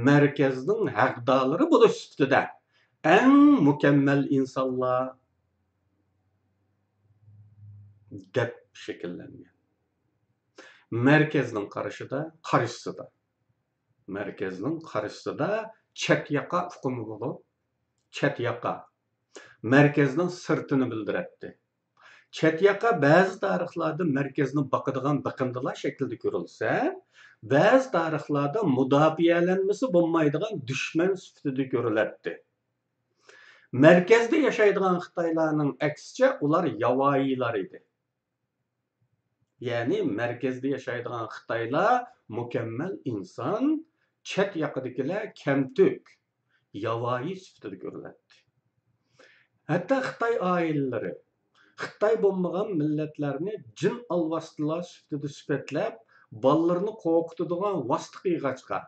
markazning 0.09 0.83
haqdorlari 0.99 1.67
bo'lish 1.73 1.99
ustida 2.05 2.43
eng 3.17 3.39
mukammal 3.69 4.23
insonlar 4.39 5.03
deb 8.37 8.53
shakllangan. 8.85 9.53
Markazning 11.09 11.67
qarashida 11.75 12.21
qarishisida 12.51 13.05
markazning 14.17 14.77
qarashisida 14.91 15.51
chet 15.95 16.31
yoqa 16.39 16.61
hukmi 16.73 17.03
bo'lib 17.11 17.37
chet 18.17 18.37
yoqa 18.49 18.75
markazning 19.75 20.31
sirtini 20.45 20.87
bildiradi 20.93 21.51
chet 22.39 22.63
yoqqa 22.69 22.91
ba'zi 23.07 23.37
tarixlarda 23.45 24.05
markazni 24.19 24.63
boqadigan 24.75 25.17
biqindilar 25.27 25.75
shaklida 25.85 26.17
ko'rilsa 26.25 26.71
ba'zi 27.55 27.89
tarixlarda 27.97 28.61
mudofaalanmasi 28.79 29.93
bo'lmaydigan 29.97 30.53
dushman 30.71 31.13
sifatida 31.23 31.65
ko'riladi 31.75 32.33
markazda 33.85 34.37
yashaydigan 34.49 34.97
xitoylarning 35.05 35.73
aksicha 35.89 36.29
ular 36.45 36.65
yavoiylar 36.85 37.55
edi 37.65 37.79
ya'ni 39.69 39.99
markazda 40.21 40.69
yashaydigan 40.77 41.27
xitoylar 41.35 42.05
mukammal 42.39 42.93
inson 43.13 43.65
chet 44.31 44.57
yoqidagilar 44.63 45.23
kamtuk 45.43 46.15
yovvoyi 46.85 47.35
sifatida 47.45 47.79
ko'riladi 47.85 48.41
hatto 49.73 49.99
xitoy 50.09 50.35
oilalari 50.53 51.13
xitoy 51.83 52.17
bo'lmagan 52.25 52.73
millatlarni 52.81 53.55
jin 53.83 54.01
alvastilar 54.17 54.83
sifatida 54.93 55.35
sifatlab 55.39 56.01
bolalarini 56.47 56.95
qo'rqitadigan 57.05 57.77
vosita 57.93 58.25
qiyg'achqa 58.25 58.81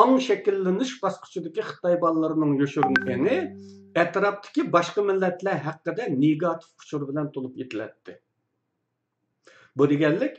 ong 0.00 0.14
shakllanish 0.26 0.94
bosqichidagi 1.04 1.68
xitoy 1.70 1.96
bolalarining 2.04 2.52
yoshirinini 2.62 3.38
atrofdagi 4.04 4.62
boshqa 4.76 5.04
millatlar 5.10 5.58
haqida 5.68 6.08
negativ 6.24 6.70
uchur 6.84 7.02
bilan 7.10 7.26
to'lib 7.34 7.58
yetiladi 7.62 8.14
bu 9.76 9.88
deganlik 9.92 10.34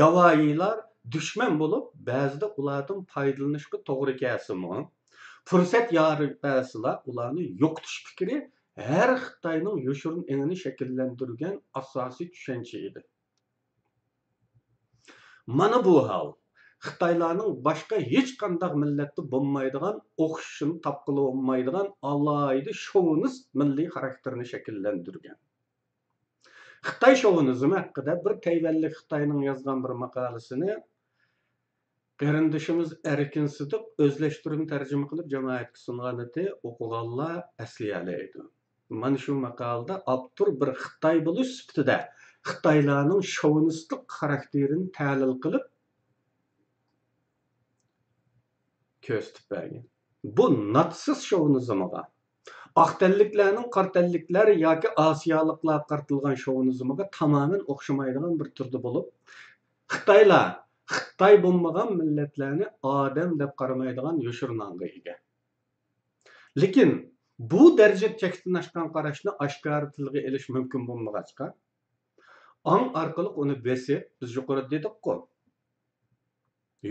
yovvoyilar 0.00 0.76
dushman 1.14 1.58
bo'lib 1.62 1.84
ba'zida 2.10 2.46
ulardan 2.60 3.02
foydalanishga 3.14 3.78
to'g'ri 3.88 4.14
kelsimi 4.22 4.78
fursat 5.50 5.92
yoribasilar 5.98 6.96
ularni 7.12 7.44
yo'qotish 7.62 7.98
fikri 8.06 8.38
har 8.88 9.12
xitoyning 9.26 9.84
yoshirin 9.88 10.24
engini 10.32 10.56
shakllantirgan 10.64 11.54
asosiy 11.80 12.28
tushuncha 12.34 12.80
edi 12.88 13.04
mana 15.60 15.78
bu 15.86 15.94
hol 16.08 16.32
xitoylarning 16.86 17.54
boshqa 17.68 18.00
hech 18.12 18.32
qanday 18.42 18.74
millatda 18.82 19.22
bo'lmaydigan 19.34 20.02
o'xshashini 20.26 20.76
topqili 20.86 21.26
bo'lmaydigan 21.28 21.88
alohida 22.12 22.74
shovinist 22.84 23.46
milliy 23.62 23.88
xarakterini 23.94 24.46
shakllantirgan 24.52 25.38
xitoy 26.90 27.14
shovinizmi 27.22 27.78
haqida 27.80 28.18
bir 28.26 28.34
tayvanlik 28.48 29.00
xitoyning 29.00 29.40
yozgan 29.48 29.78
bir 29.86 29.96
maqolasini 30.04 30.76
Qarindişimiz 32.20 32.92
Erkin 33.04 33.46
Sıdıq 33.52 34.00
özləşdirmə 34.00 34.64
tərcümə 34.70 35.08
qılıb 35.10 35.26
cəmiyyət 35.32 35.74
sunğanıdı 35.76 36.44
oxuğanlar 36.64 37.42
əsliyələydi. 37.60 38.44
Mən 39.02 39.18
şu 39.20 39.34
məqalda 39.42 39.98
avtor 40.14 40.54
bir 40.60 40.72
Xitay 40.80 41.24
buluş 41.26 41.50
sifatida 41.56 41.98
Xitaylarının 42.48 43.20
şovinistlik 43.20 44.08
xarakterini 44.18 44.88
təhlil 44.98 45.36
qılıb 45.44 45.68
ko'rsatib 49.06 49.50
bergan 49.50 49.84
bu 50.24 50.50
natsiz 50.74 51.24
shovinizmiga 51.30 52.02
oqtelliklarning 52.84 53.68
qartelliklar 53.76 54.48
yoki 54.66 54.88
osiyoliklar 55.08 55.80
qartilgan 55.90 56.44
shovinizmiga 56.44 57.10
tamoman 57.18 57.60
o'xshamaydigan 57.74 58.38
bir 58.40 58.54
turda 58.60 58.82
bo'lib 58.86 59.36
xitoylar 59.94 60.48
xitoy 60.94 61.36
bo'lmagan 61.44 61.92
millatlarni 62.00 62.66
odam 62.94 63.36
deb 63.42 63.52
qaramaydigan 63.60 64.20
yoshirnonga 64.26 64.88
ega 64.98 65.14
lekin 66.62 66.90
bu 67.52 67.62
darajada 67.78 68.18
chekdan 68.22 68.60
oshgan 68.62 68.90
qarashni 68.96 69.36
oshkora 69.46 69.92
tilga 69.96 70.20
ilish 70.28 70.48
mumkin 70.56 70.88
bo'lmag'achqa 70.90 71.46
ong 72.74 72.84
orqali 73.02 73.30
uni 73.44 73.56
besib 73.68 74.06
biz 74.20 74.36
yuqorida 74.38 74.70
dedikku 74.74 75.16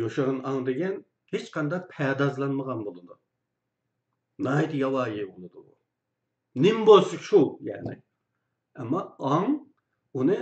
yoshirin 0.02 0.40
ong 0.50 0.60
degan 0.70 1.00
hech 1.34 1.48
qanday 1.56 1.82
pardozlanmagan 1.96 2.84
bo'ladi 2.88 3.16
nayt 4.48 4.72
yovvoyi 4.84 5.26
bo'ladi 5.32 5.58
u 5.62 5.76
nim 6.56 6.86
bo'lsa 6.88 7.18
shu 7.28 7.42
ya'ni. 7.70 7.96
Ammo 8.82 9.02
ong 9.20 9.50
uni 10.20 10.38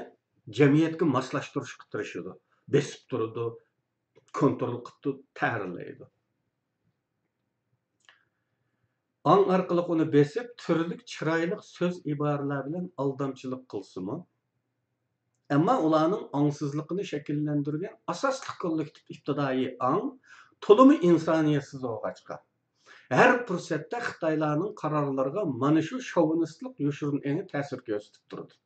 jamiyatga 0.57 1.05
moslashtirishga 1.15 1.85
tirishadi 1.91 2.33
besib 2.76 3.08
turadi 3.10 3.45
kontrol 4.39 4.78
qilib 4.89 5.23
ta'rlaydi 5.39 6.06
ong 9.34 9.43
orqali 9.56 9.84
uni 9.95 10.06
besib 10.15 10.47
turli 10.62 10.97
chiroyli 11.13 11.58
so'z 11.65 11.99
iboralar 12.13 12.63
bilan 12.69 12.88
aldamchilik 13.04 13.62
qilsimi 13.73 14.17
ammo 15.58 15.76
ularning 15.89 16.23
ongsizligini 16.39 17.06
shakllantirgan 17.12 17.95
asosli 18.15 18.58
kollektiv 18.63 19.13
ibtidoiy 19.15 19.69
ong 19.91 20.10
to'limi 20.67 20.97
insoniyatsiz 21.12 21.86
bo'lg'achqa 21.86 22.39
har 23.19 23.32
fursatda 23.47 24.04
xitoylarning 24.10 24.76
qarorlariga 24.82 25.45
mana 25.63 25.82
shu 25.89 26.02
shovinistlik 26.12 26.84
yoshirin 26.88 27.26
engi 27.32 27.47
ta'sir 27.54 27.84
ko'rsatib 27.89 28.23
turdi 28.34 28.60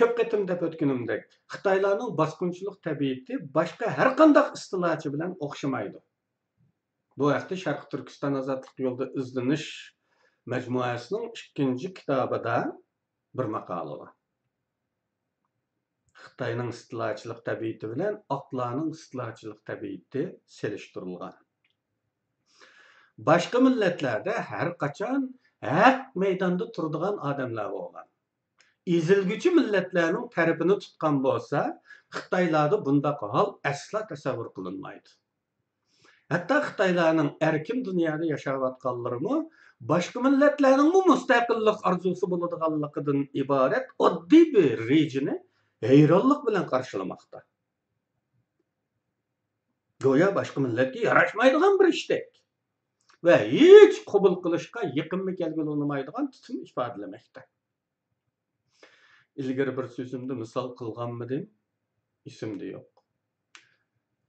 ko'p 0.00 0.14
qatim 0.20 0.46
deb 0.50 0.62
o'tganimdek 0.68 1.26
xitoylarning 1.54 2.14
bosqinchilik 2.20 2.78
tabiati 2.88 3.40
boshqa 3.58 3.92
har 3.98 4.10
qanday 4.20 4.48
istilochi 4.60 5.12
bilan 5.16 5.36
o'xshamaydi. 5.48 5.98
Bu 7.18 7.32
haqda 7.34 7.58
sharq 7.64 7.84
turkiston 7.92 8.40
ozodlik 8.40 8.86
yo'lida 8.86 9.10
izlanish 9.22 9.68
majmuasining 10.54 11.28
ikkinchi 11.30 11.94
kitobida 12.00 12.56
bir 13.40 13.54
maqola 13.56 14.00
bor 14.00 14.10
xitoyning 16.22 16.70
istilochilik 16.74 17.40
tabiati 17.48 17.88
bilan 17.92 18.18
oqlarning 18.36 18.90
istilochilik 18.96 19.60
tabiati 19.70 20.22
selishtirilgan. 20.58 21.34
Boshqa 23.28 23.60
millatlarda 23.66 24.34
har 24.50 24.68
qachon 24.82 25.28
haq 25.72 26.00
maydonda 26.22 26.68
turadigan 26.76 27.20
odamlar 27.30 27.68
bo'lgan. 27.76 28.06
Ezilguchi 28.86 29.50
millatlarning 29.58 30.30
tarafini 30.36 30.76
tutgan 30.84 31.18
bo'lsa 31.26 31.60
xitoylarda 32.16 32.78
bundaq 32.86 33.20
hol 33.34 33.48
aslo 33.72 34.00
tasavvur 34.10 34.48
qilinmaydi 34.56 35.10
hatto 36.34 36.56
xitoylarning 36.66 37.30
erkin 37.48 37.84
dunyoda 37.88 38.26
yashayotganlarimi 38.34 39.36
boshqa 39.92 40.24
millatlarning 40.26 41.06
mustaqillik 41.12 41.86
orzusi 41.90 42.30
bo'ladiganligidan 42.32 43.24
iborat 43.44 43.86
oddiy 44.08 44.44
bir 44.54 44.84
rejini 44.90 45.38
hayronlik 45.88 46.44
bilan 46.48 46.68
qarshilamoqda 46.72 47.42
go'yo 50.06 50.28
boshqa 50.38 50.66
millatga 50.66 51.00
yarashmaydigan 51.08 51.80
bir 51.80 51.88
ishdek 51.96 52.28
va 53.26 53.36
hech 53.56 53.98
qabul 54.12 54.38
qilishga 54.44 54.86
yiqinmi 54.98 55.32
kelgilmaydigan 55.40 56.30
tutum 56.34 56.62
ifodalamoqda 56.68 57.42
ilgari 59.36 59.76
bir 59.76 59.86
so'zimda 59.96 60.34
misol 60.34 60.72
qilganmidim 60.80 61.44
esimda 62.26 62.64
yo'q. 62.74 62.88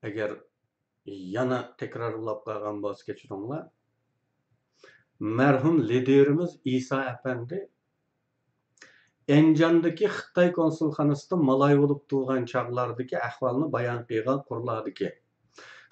Agar 0.10 0.36
yana 1.36 1.60
takrorlab 1.78 2.44
qolgan 2.48 2.82
bo'lsa 2.86 3.08
kechiringlar. 3.10 3.64
Marhum 5.20 5.82
liderimiz 5.90 6.58
iso 6.78 7.00
apandi 7.14 7.60
anjondagi 9.38 10.08
xitoy 10.20 10.50
konsulxonasida 10.60 11.36
malay 11.50 11.76
bo'lib 11.82 12.02
turgan 12.12 12.48
chog'lardagi 12.54 13.20
ahvolni 13.28 13.70
bayon 13.76 14.02
qilgan 14.10 14.42
qurlardiki 14.50 15.12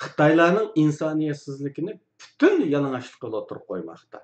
xitoylarning 0.03 0.69
insoniyatsizligini 0.83 1.93
butun 2.21 2.65
yalang'ochlikqa 2.73 3.27
o'tirib 3.39 3.65
qo'ymoqda. 3.71 4.19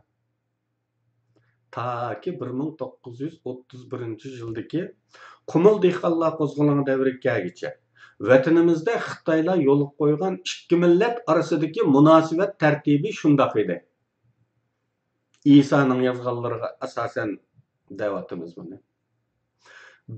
Toki 1.78 2.36
bir 2.40 2.54
ming 2.60 2.72
to'qqiz 2.82 3.26
yuz 3.26 3.36
o'ttiz 3.52 3.82
birinchi 3.92 4.32
yildagi 4.38 4.86
qumul 5.52 5.82
dehqonlar 5.86 6.32
qo'zg'oloni 6.40 6.86
davrigacha 6.92 7.72
vatanimizda 8.30 8.96
xitoylar 9.08 9.60
yo'l 9.68 9.84
qo'ygan 10.02 10.40
ikki 10.52 10.80
millat 10.84 11.20
orasidagi 11.32 11.86
munosabat 11.96 12.58
tartibi 12.63 13.12
shundoq 13.20 13.54
edi. 13.63 13.78
Isoning 15.58 16.02
yozganlariga 16.08 16.70
asosan 16.88 17.36
deyapmiz 18.00 18.56
buni. 18.58 18.80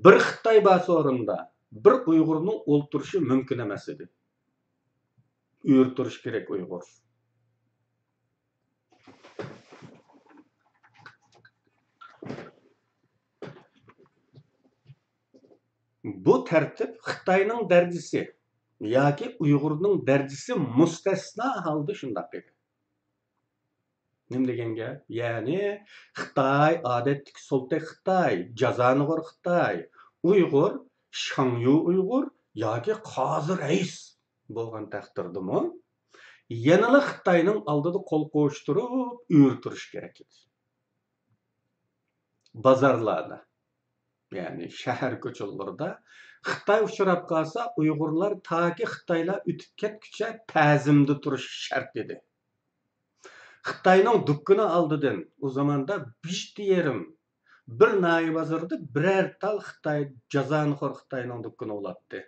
Bir 0.06 0.16
xitoy 0.28 0.64
basi 0.70 0.92
o'rinda 1.00 1.38
bir 1.86 1.96
uyg'urning 2.14 2.64
o'ltirishi 2.74 3.20
mumkin 3.32 3.66
emas 3.66 3.90
edi. 3.94 4.10
Uyurtirish 5.64 6.22
kerak 6.24 6.50
uyg'ur. 6.56 6.84
Bu 16.26 16.36
tartib 16.50 16.92
xitoyning 17.10 17.62
darjisi 17.74 18.22
yoki 18.96 19.28
uyg'urning 19.44 19.96
darjisi 20.10 20.54
mustasno 20.80 21.50
holda 21.66 21.94
shundoq 22.02 22.32
edi 22.40 22.52
nima 24.32 24.48
degan 24.48 24.76
gap? 24.80 24.98
Ya'ni 25.20 25.62
xitoy 26.20 26.74
odatdagi 26.96 27.42
soltek 27.50 27.84
xitoy 27.92 28.34
jazonig'ur 28.62 29.22
xitoy 29.30 29.76
uyg'ur 30.32 30.72
shangyu 31.26 31.76
uyg'ur 31.90 32.26
yoki 32.66 32.94
qozi 33.12 33.54
rais 33.64 33.96
bo'lgan 34.58 34.86
taqdirdami 34.96 35.62
yanala 36.68 37.02
xitoyning 37.10 37.60
oldida 37.74 38.00
qo'l 38.12 38.24
qo'shtirib 38.36 38.94
uyurtirish 39.36 39.88
kerak 39.94 40.16
edi. 40.24 40.38
Bozorlarda 42.66 43.38
ya'ni 44.38 44.70
shahar 44.82 45.14
ko'chalarida 45.26 45.90
xitoy 46.50 46.82
uchrab 46.88 47.22
qolsa 47.32 47.68
uyg'urlar 47.84 48.36
toki 48.50 48.90
xitoylar 48.94 49.40
o'tib 49.52 49.72
ketguncha 49.84 50.30
ta'zimda 50.54 51.16
turishi 51.24 51.56
shart 51.68 52.02
edi 52.04 52.20
xitoyning 53.70 54.20
dukkini 54.30 54.66
oldidan 54.80 55.24
u 55.46 55.50
zamonda 55.58 55.98
beshta 56.28 56.68
yerim 56.74 57.02
bir 57.82 57.92
nayi 58.06 58.30
bozorda 58.38 58.80
biror 58.96 59.28
tal 59.42 59.60
xitoy 59.70 60.06
jazonixo'r 60.36 60.94
xitoyning 61.00 61.44
dukkini 61.48 61.78
ulatdi 61.80 62.24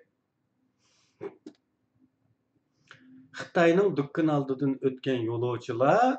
xitoyning 3.40 3.96
dukkan 4.02 4.36
oldidan 4.36 4.76
o'tgan 4.90 5.24
yo'lovchilar 5.30 6.12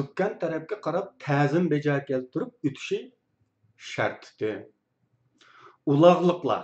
dukkan 0.00 0.32
tarafga 0.42 0.76
qarab 0.86 1.14
ta'zim 1.26 1.70
bejo 1.74 2.00
keltirib 2.10 2.70
o'tishi 2.70 2.98
şərtdir. 3.78 4.66
Ulaqlıqla 5.86 6.58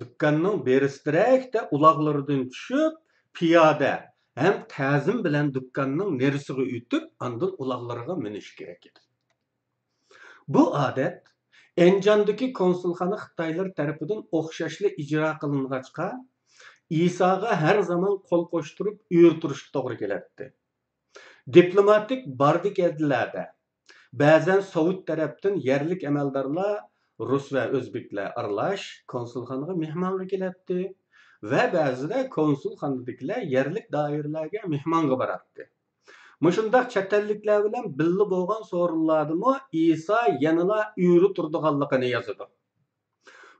dükkanın 0.00 0.60
beristirəkdə 0.66 1.68
ulaqlarından 1.72 2.44
düşüb 2.50 2.98
piyoda 3.34 3.94
həm 4.36 4.60
təzim 4.72 5.22
bilən 5.24 5.52
dükkanın 5.54 6.18
nerisiga 6.18 6.62
ötüb, 6.62 7.08
andan 7.20 7.54
ulaqlarına 7.58 8.14
minish 8.14 8.54
kerak 8.54 8.86
edi. 8.86 9.00
Bu 10.48 10.70
odat 10.70 11.22
Encandakı 11.76 12.52
konsulxana 12.56 13.16
Xitaylar 13.20 13.66
tərəfindən 13.78 14.22
oxşashlı 14.32 14.94
icra 15.02 15.34
qılınğaçqa 15.40 16.06
İsa'ga 16.90 17.56
hər 17.60 17.82
zaman 17.82 18.14
qol 18.30 18.46
qoşturub 18.52 19.00
uyurturish 19.10 19.66
to'g'ri 19.74 19.98
kelardi. 19.98 20.54
Diplomatik 21.52 22.26
bardi 22.26 22.72
keldilarda 22.74 23.55
Bəzən 24.14 24.62
Sovet 24.62 25.02
tərəfdən 25.08 25.58
yerlik 25.64 26.04
əməldarlar 26.06 26.78
Rus 27.18 27.48
və 27.52 27.66
Özbeklər 27.78 28.32
aralaş 28.36 28.84
konsulxanaga 29.08 29.74
mehmonga 29.74 30.26
kelardi 30.30 30.90
və 31.42 31.62
bəzida 31.72 32.28
konsulxanadagilar 32.28 33.42
yerlik 33.54 33.88
doiralarga 33.92 34.68
mehmonga 34.68 35.18
borardi. 35.18 35.66
Мұшындақ 36.44 36.90
чәттәлікләр 36.92 37.64
білән 37.66 37.86
білі 37.96 38.26
болған 38.28 38.66
сорынладымы 38.68 39.56
İsa 39.72 40.20
yanıla 40.40 40.92
үйірі 40.98 41.32
тұрдығанлығыны 41.38 42.10
yazıdı. 42.12 42.44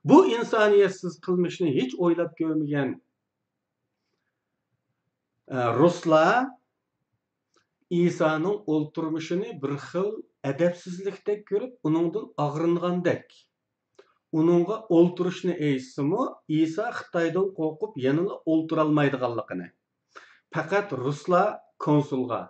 Bu 0.05 0.27
insaniyetsiz 0.29 1.17
qilmishni 1.25 1.73
hech 1.75 1.97
o'ylab 1.99 2.37
ko'rmagan 2.39 2.93
e, 5.49 5.57
ruslar 5.79 6.47
İsa'nın 7.91 8.63
o'ltirmishini 8.67 9.63
bir 9.63 9.73
xil 9.87 10.13
adabsizlikdek 10.51 11.45
ko'rib 11.51 11.89
uningdan 11.89 12.27
og'ringandek. 12.45 13.27
Uningga 14.41 14.77
o'ltirishni 14.97 15.55
aytsimi 15.69 16.23
iso 16.61 16.87
xitoydan 16.99 17.49
qo'rqib 17.59 17.99
yanala 18.07 18.39
o'ltirolmaydiganligini. 18.55 19.69
Faqat 20.55 20.95
ruslar 21.03 21.49
konsulga 21.87 22.41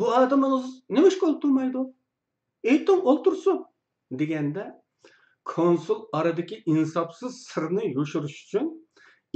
bu 0.00 0.08
odamingiz 0.20 0.68
nimashga 0.96 1.28
o'ltirmaydi? 1.30 1.82
Ayting 2.72 3.02
o'ltirsin 3.12 3.60
deganda 4.22 4.64
konsul 5.54 6.00
oradagi 6.20 6.62
insofsiz 6.74 7.42
sirni 7.50 7.84
yoshirish 7.98 8.38
uchun 8.46 8.72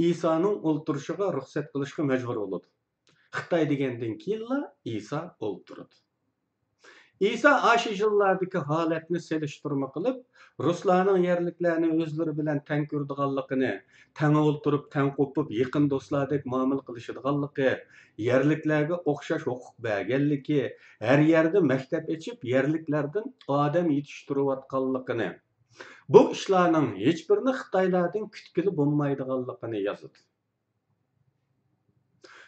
isoning 0.09 0.57
o'ltirishiga 0.71 1.31
ruxsat 1.37 1.71
qilishga 1.73 2.09
majbur 2.11 2.41
bo'ladi. 2.43 2.67
Xitoy 3.37 3.69
degandan 3.71 4.19
keyinla 4.25 4.59
iso 4.97 5.23
o'ltirdi 5.49 6.06
iso 7.19 7.49
ashu 7.73 7.91
yillardagi 7.99 8.59
holatni 8.69 9.19
selishtirma 9.27 9.87
qilib 9.93 10.17
ruslarning 10.65 11.23
yerliklarni 11.25 11.89
o'zlari 12.05 12.33
bilan 12.39 12.59
tang 12.67 12.83
ko'rdiganligini 12.91 13.71
tang 14.19 14.37
o'ltirib 14.41 14.83
tang 14.95 15.09
qo'pib 15.17 15.49
yaqin 15.61 15.89
do'stlardek 15.93 16.45
muomala 16.53 16.85
qilishadiganligi 16.89 17.71
yerliklarga 18.27 19.01
o'xshash 19.13 19.49
huquq 19.49 19.73
berganligi 19.87 20.61
har 21.09 21.19
yerda 21.31 21.65
maktab 21.73 22.13
ichib 22.17 22.47
yerliklardan 22.53 23.33
odam 23.59 23.91
yetishtirayotganligini 23.97 25.29
bu 26.15 26.25
ishlarning 26.37 26.89
hech 27.03 27.27
birini 27.29 27.59
xitoylardan 27.61 28.31
kutgili 28.37 28.79
bo'lmaydiganligini 28.81 29.85
yozadi 29.89 30.26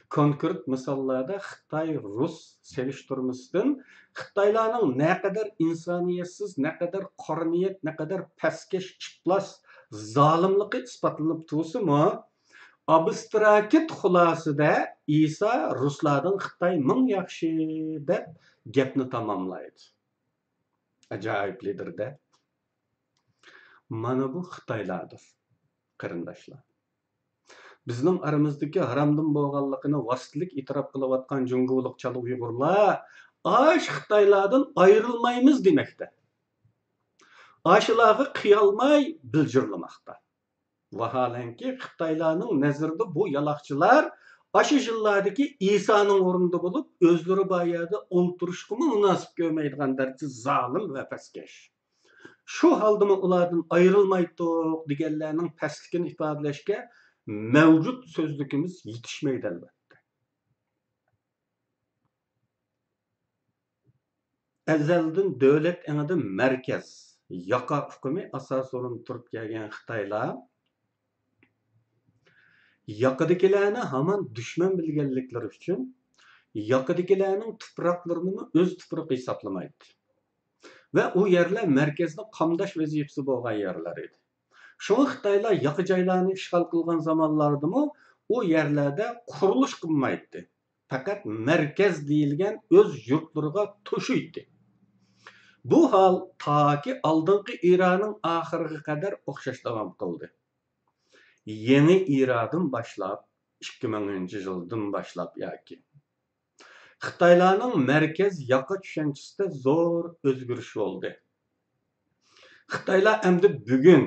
konkret 0.10 0.68
misollarda 0.74 1.38
xitoy 1.50 1.98
rus 2.02 2.38
selishtirmasidan 2.72 3.76
xitoylarning 4.20 4.96
naqadar 5.02 5.48
insoniyatsiz 5.66 6.58
naqadar 6.66 7.04
qora 7.24 7.46
niyat 7.54 7.78
naqadar 7.88 8.22
pastkash 8.42 8.90
iflos 9.08 9.50
zolimligi 10.16 10.82
isbotlanib 10.90 11.42
tursimi 11.52 12.02
abstrakit 12.98 13.94
xulosada 14.00 14.72
iso 15.22 15.52
ruslardan 15.82 16.38
xitoy 16.46 16.74
ming 16.90 17.04
yaxshi 17.16 17.50
deb 18.10 18.26
gapni 18.76 19.06
tamomlaydi. 19.14 19.84
Ajoyiblidirda 21.16 22.08
mana 23.90 24.26
bu 24.34 24.42
xitoylardir 24.54 25.24
qarindoshlar 26.02 26.69
біздің 27.90 28.22
арамыздагы 28.30 28.86
харамдын 28.86 29.34
болғанлығына 29.36 30.00
васылық 30.12 30.56
итирап 30.62 30.94
қылып 30.94 31.16
жатқан 31.16 31.50
жоңғулық 31.50 31.98
чал 32.02 32.20
ұйғырлар 32.22 33.02
аш 33.50 33.90
қытайлардан 33.96 34.66
айырылмаймыз 34.86 35.62
демекте 35.66 36.10
ашылағы 37.76 38.30
қиялмай 38.40 39.16
білжірламақта 39.34 40.20
vaholanki 41.02 41.76
xitoylarning 41.82 42.60
nazarida 42.62 43.06
bu 43.16 43.28
yaloqchilar 43.28 44.12
osha 44.54 44.76
yillardagi 44.76 45.46
isoning 45.72 46.22
o'rnida 46.30 46.62
bo'lib 46.66 47.10
o'zlari 47.10 47.46
boyada 47.56 47.98
o'ltirishga 48.20 48.80
munosib 48.84 49.36
ko'rmaydigan 49.42 49.98
darajada 50.00 50.32
zolim 50.46 50.88
va 50.96 51.04
pastkash 51.12 51.58
shu 52.56 52.72
holda 52.84 53.06
ulardan 53.28 53.62
ayrilmaydiq 53.78 54.88
deganlarning 54.92 55.50
pastligini 55.62 56.14
ifodalashga 56.14 56.80
mevcut 57.30 58.08
sözlükümüz 58.08 58.82
yetişmeydi 58.86 59.46
elbette. 59.46 59.96
Ezelden 64.68 65.42
devlet 65.42 65.90
enadı 65.90 66.18
merkez. 66.18 67.20
Yaka 67.30 67.90
hükümü 67.90 68.30
asas 68.34 68.74
olun 68.74 69.04
turup 69.04 69.32
gelgen 69.32 69.68
Xitayla 69.68 70.50
yakadakilerini 72.88 73.78
hemen 73.78 74.36
düşman 74.36 74.78
bilgenlikleri 74.78 75.56
için 75.56 75.98
yakadakilerinin 76.54 77.58
tıpraklarını 77.58 78.50
öz 78.54 78.78
tıprak 78.78 79.12
hesaplamaydı. 79.12 79.74
Ve 80.96 81.06
o 81.06 81.28
yerler 81.28 81.68
merkezde 81.68 82.22
kamdaş 82.38 82.78
vazifesi 82.78 83.26
boğan 83.26 83.54
yerleriydi. 83.54 84.19
Edi 84.88 85.06
xitoylar 85.12 85.58
Хитайлар 85.66 85.86
joylarni 85.92 86.38
ishg'ol 86.40 86.66
qilgan 86.74 87.04
zamonlardami 87.10 87.84
u 88.36 88.44
yerlarda 88.54 89.08
qurilish 89.34 89.76
qilmaydi 89.84 90.46
faqat 90.94 91.28
markaz 91.50 92.02
deyilgan 92.10 92.56
o'z 92.82 92.96
yurtlariga 93.12 93.66
to'shiydi 93.92 94.46
Bu 95.72 95.92
hol 95.94 96.20
toki 96.44 97.00
oldingi 97.04 97.56
ironing 97.72 98.14
oxiriga 98.34 98.84
qadar 98.90 99.16
o'xshash 99.32 99.64
davom 99.66 99.90
qildi 100.04 100.30
yangi 101.46 101.70
Yeni 101.70 102.04
İran'dan 102.04 102.72
başlap 102.72 103.30
2000 103.62 104.28
yıldan 104.28 104.94
başlap 104.94 105.38
yaki. 105.38 105.84
Xitaylarning 107.04 107.76
merkez 107.76 108.50
yaqa 108.50 108.76
tushunchasida 108.82 109.46
zo'r 109.66 110.06
o'zgarish 110.30 110.76
bo'ldi. 110.76 111.12
Xitoylar 112.74 113.20
endi 113.30 113.48
bugun 113.70 114.04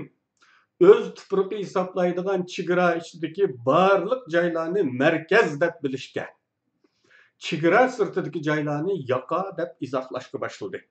o'z 0.91 1.05
tuprog'i 1.19 1.59
hisoblaydigan 1.65 2.47
chegara 2.55 2.87
ichidagi 3.01 3.45
barliq 3.69 4.23
joylarni 4.35 4.83
markaz 5.03 5.61
deb 5.61 5.75
bilishga 5.85 6.27
chegara 7.47 7.83
sirtidagi 7.97 8.41
joylarni 8.49 8.95
yoqa 9.13 9.41
deb 9.59 9.71
izohlashga 9.87 10.41
boshladi 10.45 10.83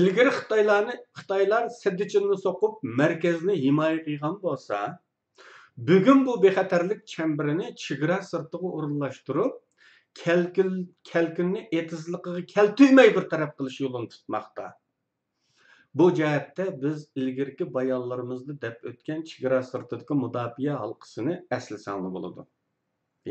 ilgari 0.00 0.30
xitoylarni 0.38 0.94
xitoylar 1.18 1.64
siddichinni 1.80 2.36
so'qib 2.44 2.72
markazni 3.00 3.54
himoya 3.64 3.98
qilgan 4.06 4.36
bo'lsa 4.46 4.78
bugun 5.76 6.26
bu 6.26 6.42
bexatarlik 6.44 7.00
chambirini 7.14 7.66
chegara 7.84 8.18
sirtiga 8.30 8.68
o'rinlashtirib 8.76 9.52
kalkinni 11.12 11.68
etizligiga 11.80 12.46
keltirmay 12.54 13.08
bir 13.16 13.24
taraf 13.32 13.52
qilish 13.58 13.78
yo'lini 13.84 14.08
tutmoqda. 14.14 14.66
Bu 15.94 16.10
jihatda 16.18 16.82
biz 16.82 17.08
ilgirki 17.20 17.74
bayonlarimizda 17.74 18.56
deb 18.64 18.88
o'tgan 18.90 19.22
chegara 19.30 19.60
sirtidagi 19.70 20.14
mudofaa 20.24 20.78
halqasini 20.82 21.34
eslasanglar 21.56 22.10
bo'ladi. 22.16 22.46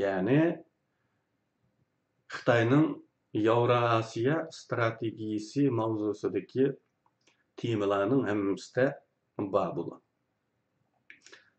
Ya'ni 0.04 0.40
xitoyning 2.36 2.88
yevrosiyo 3.48 4.38
strategiyasi 4.60 5.70
mavzusidagi 5.80 6.66
temalarning 7.62 8.24
hammasida 8.30 8.86
bor 9.56 9.70
bo'ladi 9.78 10.04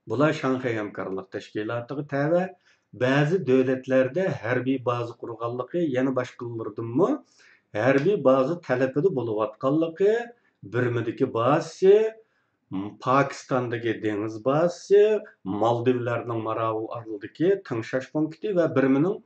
Bular 0.09 0.33
shanxay 0.37 0.75
Hamkorlik 0.77 1.29
Tashkilotiga 1.35 2.03
tava 2.15 2.43
ba'zi 3.03 3.37
davlatlarda 3.51 4.25
harbiy 4.43 4.79
baza 4.89 5.15
qurganligi, 5.23 5.81
yana 5.97 6.13
boshqalardanmi 6.19 7.09
harbiy 7.79 8.17
baza 8.27 8.55
talabida 8.67 9.11
bo'layotganligi, 9.19 10.13
Birmidagi 10.73 11.27
bazasi, 11.35 11.95
Pokistondagi 13.01 13.93
dengiz 14.03 14.45
bazasi, 14.45 15.21
Maldivlarning 15.45 16.41
Maravi 16.49 16.87
orolidagi 16.97 17.51
tingshash 17.69 18.09
punkti 18.13 18.55
va 18.57 18.67
Birmining 18.77 19.21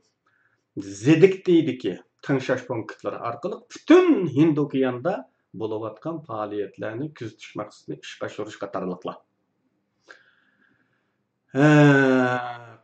Zedikdagi 0.77 1.95
tingshash 2.25 2.65
punktlari 2.67 3.19
orqali 3.29 3.57
butun 3.71 4.27
Hind 4.35 4.57
okeanida 4.65 5.15
bo'layotgan 5.61 6.19
faoliyatlarni 6.27 7.13
kuzatish 7.17 7.55
maqsadida 7.59 7.99
ishga 8.05 8.29
oshirish 8.29 8.59
qatorliqlar. 8.63 9.17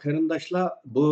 qarindoshlar 0.02 0.72
bu 0.86 1.08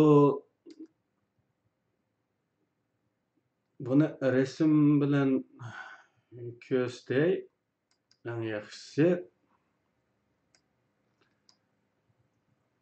buni 3.80 4.08
rasm 4.34 5.00
bilan 5.00 5.44
Thursday 6.64 7.30
en 8.24 8.40
yaxshisi 8.42 9.08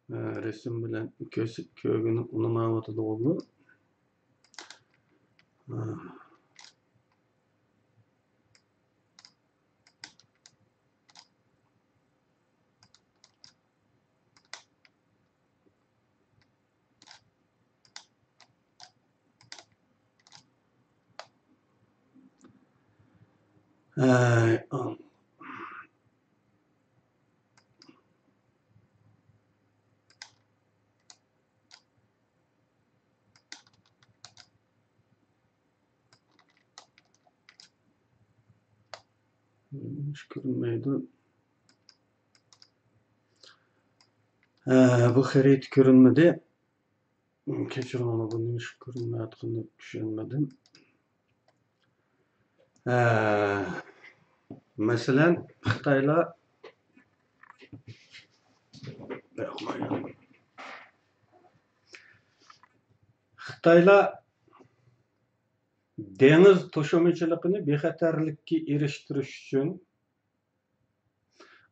e, 0.09 0.17
resim 0.45 0.75
bilan 0.83 1.09
ko'sib 1.35 1.67
ko'gini 1.81 2.23
unamavotdi 2.39 3.01
o'g'li 3.11 3.33
Ee, 23.97 24.67
Hiç 40.09 40.23
görünmüyordu. 40.23 41.05
Ee, 44.67 44.71
bu 45.15 45.21
xerit 45.21 45.71
görünmedi. 45.71 46.39
Keçirin 47.69 48.03
ona 48.03 48.31
bunu 48.31 48.59
hiç 48.59 48.65
görünmeyatını 48.85 49.63
düşünmedim. 49.79 50.49
Masalan, 54.77 55.47
Xitoylar 55.63 56.33
Xitoylar 63.39 64.19
dengiz 65.97 66.67
to'shimichiligini 66.75 67.63
bexatarlikka 67.69 68.57
erishtirish 68.75 69.31
uchun 69.31 69.79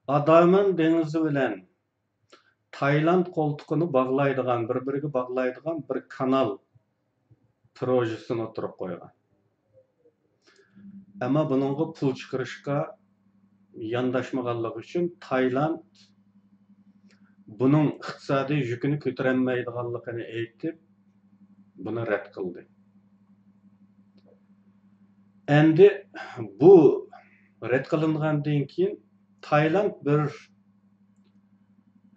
Adaman 0.08 0.78
dengizi 0.78 1.20
bilan 1.28 1.54
Tayland 2.72 3.26
qo'ltiqini 3.36 3.86
bog'laydigan, 3.98 4.70
bir-biriga 4.70 5.10
bog'laydigan 5.18 5.84
bir 5.90 6.08
kanal 6.08 6.58
projesini 7.76 8.42
o'tirib 8.48 8.74
qo'ygan. 8.80 9.12
Ama 11.22 11.50
bununla 11.50 11.94
pul 11.94 12.16
çıkarışka 12.16 12.98
yandaşmağanlığı 13.74 14.82
için 14.82 15.18
Tayland 15.20 15.80
bunun 17.48 17.88
iqtisadi 17.88 18.54
yükünü 18.54 19.00
kötürənməydiğanlığını 19.00 20.24
eğitip 20.24 20.80
bunu 21.76 22.00
rədd 22.00 22.32
qıldı. 22.34 22.66
Endi 25.48 26.10
bu 26.62 26.74
rədd 27.62 27.88
qılınğandan 27.92 28.66
keyin 28.68 29.04
Tayland 29.42 29.94
bir 30.06 30.52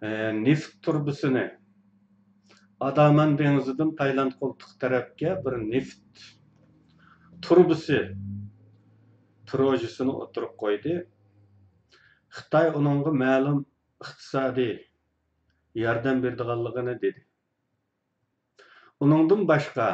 e, 0.01 0.33
neft 0.43 0.81
turbusunu 0.81 1.47
Adaman 2.79 3.37
dengizidan 3.37 3.95
Tayland 3.95 4.31
qoltuq 4.31 4.79
tarafga 4.79 5.41
bir 5.45 5.53
neft 5.71 6.19
turbusu 7.41 8.01
projesini 9.51 10.13
o'tirib 10.23 10.53
qo'ydi. 10.63 10.95
Xitoy 12.37 12.67
uningga 12.79 13.11
ma'lum 13.23 13.59
iqtisodiy 14.03 14.73
yordam 15.83 16.23
berdiganligini 16.23 16.95
dedi. 17.05 17.21
Uningdan 19.03 19.47
boshqa 19.51 19.87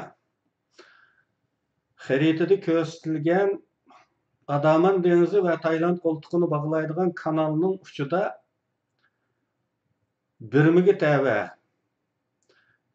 xaritada 2.08 2.56
ko'rsatilgan 2.68 3.50
Adaman 4.58 5.04
dengizi 5.04 5.40
va 5.48 5.54
Tayland 5.66 5.98
qo'ltig'ini 6.06 6.48
bog'laydigan 6.54 7.10
kanalning 7.24 7.76
uchida 7.86 8.22
Birmiga 10.54 10.98
tava 11.04 11.40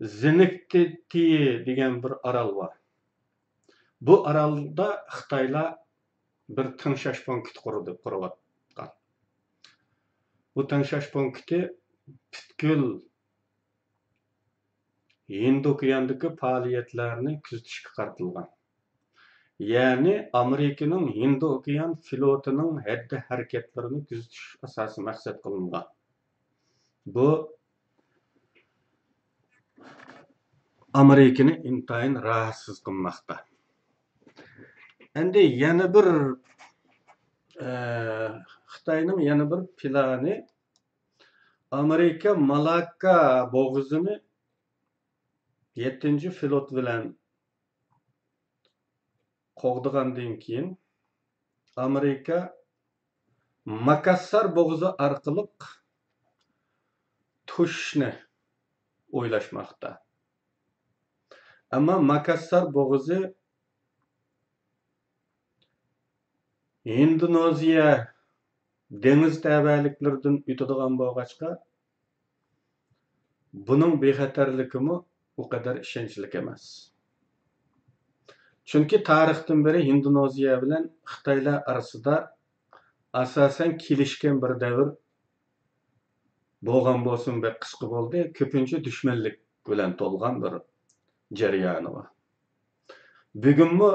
Zinikti 0.01 0.83
degan 1.67 2.03
bir 2.03 2.13
orol 2.29 2.51
bor. 2.57 2.73
Bu 4.01 4.23
orolda 4.31 4.89
Xitoylar 5.17 5.75
bir 6.49 6.71
tingshash 6.83 7.25
punkti 7.27 7.61
qurdi, 7.65 7.97
qurayotgan. 8.05 8.91
Bu 10.57 10.67
tingshash 10.73 11.11
punkti 11.13 11.61
butkul 12.09 12.85
Hind 15.29 15.65
okeanidagi 15.65 16.29
faoliyatlarni 16.41 17.33
kuzatishga 17.47 17.91
qaratilgan. 17.97 18.47
Ya'ni 19.59 20.15
Amerikaning 20.33 21.09
Hind 21.17 21.43
okean 21.43 21.97
flotining 22.09 22.79
haddi 22.87 23.23
harakatlarini 23.29 24.05
kuzatish 24.11 24.45
asosiy 24.69 25.05
maqsad 25.09 25.41
qilingan. 25.45 25.89
Bu 27.17 27.29
Amerikani 31.03 31.55
intayin 31.71 32.15
rahatsiz 32.29 32.79
qilmoqda. 32.87 33.37
Endi 35.17 35.39
yana 35.39 35.95
bir 35.95 36.07
e, 37.67 37.69
Xitoyning 38.73 39.21
yana 39.29 39.51
bir 39.51 39.61
plani 39.77 40.47
Amerika 41.71 42.35
Malakka 42.35 43.17
bo'g'izini 43.53 44.15
7 45.75 46.31
flot 46.31 46.69
bilan 46.77 47.19
qo'g'digandan 49.63 50.39
keyin 50.45 50.69
Amerika 51.77 52.39
Makassar 53.65 54.47
bo'g'izi 54.57 54.89
orqali 55.07 55.45
tushishni 57.47 58.11
o'ylashmoqda. 59.17 59.91
Ammo 61.77 61.97
Makassar 62.13 62.65
bo'g'izi 62.79 63.19
Indoneziya 66.87 68.15
dengiz 68.91 69.41
tavaliklaridan 69.43 70.37
o'tadigan 70.53 70.99
bo'lg'achqa 71.01 71.49
buning 73.71 73.97
bexatarligimi 74.03 75.01
u 75.41 75.49
qadar 75.55 75.81
ishonchli 75.87 76.31
emas. 76.43 76.63
Chunki 78.71 79.03
tarixdan 79.11 79.65
beri 79.67 79.83
Indoneziya 79.93 80.63
bilan 80.63 80.89
Xitoylar 81.13 81.59
orasida 81.71 82.15
asosan 83.13 83.79
kelishgan 83.85 84.43
bir 84.43 84.55
davr 84.65 84.89
bo'lgan 86.69 87.05
bo'lsin 87.09 87.43
bir 87.43 87.55
qisqa 87.63 87.87
bo'ldi, 87.95 88.19
ko'pincha 88.39 88.85
dushmanlik 88.87 89.37
bilan 89.69 89.97
to'lgan 90.01 90.43
bir 90.43 90.61
jarayoni 91.41 91.91
bor. 91.97 92.07
Bugunmi 93.35 93.91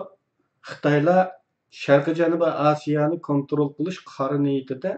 Xitoylar 0.70 1.41
Sharqiy 1.80 2.16
Janubiy 2.20 2.52
Osiyoni 2.72 3.18
kontrol 3.28 3.70
qilish 3.78 4.00
qora 4.12 4.38
niyatida 4.46 4.92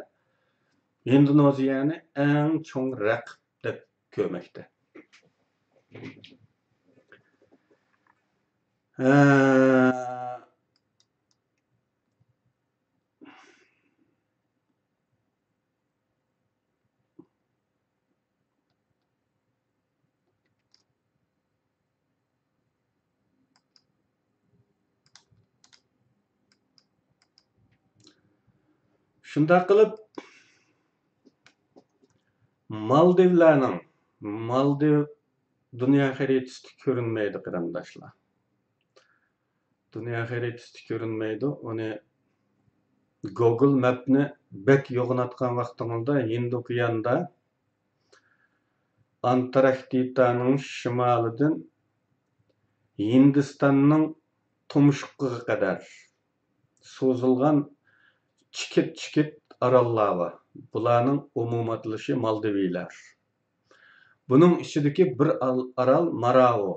Indoneziyani 1.17 1.97
eng 2.25 2.55
cho'ng 2.69 2.93
raqib 3.01 3.39
deb 3.67 3.77
ko'rmoqda. 4.15 4.63
Ee, 29.33 29.35
Şundaq 29.35 29.63
qilib 29.69 29.93
Maldivlarning 32.69 33.79
Maldiv 34.21 35.05
dunyo 35.79 36.07
xaritasida 36.19 36.69
ko'rinmaydi 36.83 37.41
qarindoshlar. 37.45 38.11
Dunyo 39.93 40.21
xaritasida 40.31 40.85
ko'rinmaydi. 40.89 41.47
Uni 41.69 41.89
Google 43.39 43.75
Map'ni 43.85 44.23
bek 44.51 44.91
yo'g'inatgan 44.99 45.57
vaqtingizda 45.61 46.15
Hind 46.31 46.53
okeanida 46.61 47.15
Antarktikaning 49.33 50.57
shimolidan 50.69 51.61
Hindistonning 52.99 54.09
tumshuqiga 54.69 55.39
qadar 55.49 55.79
so'zilgan 56.95 57.69
chikit-chikit 58.55 59.39
orollar. 59.61 60.33
Bularning 60.73 61.21
umumatlashi 61.35 62.13
Maldivlar. 62.13 62.93
Buning 64.29 64.59
ichidagi 64.61 65.19
bir 65.19 65.29
orol 65.81 66.11
Maravo. 66.23 66.73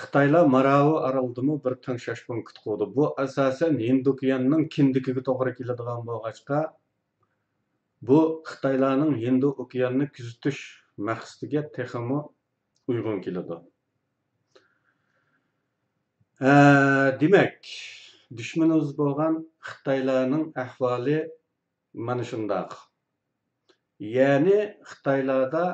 Xitoylar 0.00 0.46
Maravo 0.46 0.94
orolidami 1.08 1.54
bir 1.64 1.74
tangshash 1.84 2.26
punkt 2.26 2.56
qo'ydi. 2.64 2.84
Bu 2.96 3.04
asosan 3.20 3.78
Hind 3.78 4.06
okeanining 4.12 4.68
kindikiga 4.74 5.22
to'g'ri 5.28 5.52
keladigan 5.58 6.00
bo'lg'achqa, 6.08 6.58
bu 8.08 8.18
Xitoylarning 8.48 9.14
hindu 9.24 9.48
okeanini 9.64 10.06
kuzatish 10.16 10.60
maqsadiga 11.08 11.62
texmi 11.76 12.18
uyg'un 12.88 13.20
keladi. 13.24 13.56
Demak, 17.20 17.60
dushmanimiz 18.38 18.90
bo'lgan 19.00 19.34
Xitoylarning 19.68 20.46
ahvoli 20.64 21.18
mana 22.06 22.24
shundoq. 22.30 22.74
Ya'ni 24.16 24.58
Xitoylarda 24.90 25.64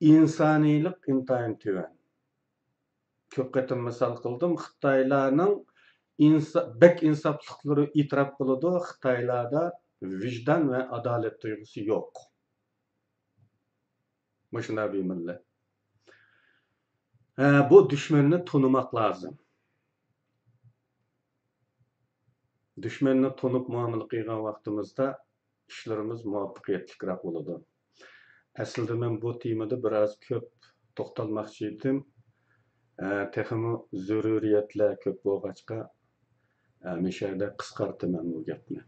insoniylik 0.00 1.08
intayin 1.12 1.54
tuvan. 1.62 1.92
Ko'p 3.34 3.48
qatim 3.56 3.80
misol 3.88 4.14
qildim, 4.24 4.52
Xitoylarning 4.64 5.54
bek 6.82 7.02
insofliklari 7.10 7.88
e'tirof 8.00 8.30
qiladi, 8.38 8.70
Xitoylarda 8.90 9.64
vijdon 10.22 10.70
va 10.72 10.80
adolat 10.98 11.40
tuyg'usi 11.42 11.88
yo'q. 11.90 12.12
Mana 14.52 14.92
bir 14.92 15.02
millat. 15.10 15.42
bu 17.70 17.90
dushmanni 17.90 18.44
tunimoq 18.44 18.94
lozim. 18.94 19.38
Dushmanni 22.82 23.30
to'nib 23.40 23.68
muomala 23.74 24.06
qilgan 24.12 24.40
vaqtimizda 24.44 25.06
ishlarimiz 25.72 26.24
muvaffaqiyatliroq 26.30 27.20
bo'ladi. 27.26 27.58
Aslida 28.64 28.96
men 29.02 29.20
bu 29.22 29.34
temada 29.44 29.78
biroz 29.84 30.16
ko'p 30.26 30.48
to'xtalmoqchi 31.00 31.68
edim. 31.70 32.00
Texmi 33.36 33.72
zaruriyatlar 34.08 34.98
ko'p 35.06 35.22
bo'lg'achqa 35.28 35.78
o'sha 36.92 37.24
yerda 37.28 37.48
qisqartaman 37.62 38.34
bu 38.34 38.44
gapni. 38.50 38.82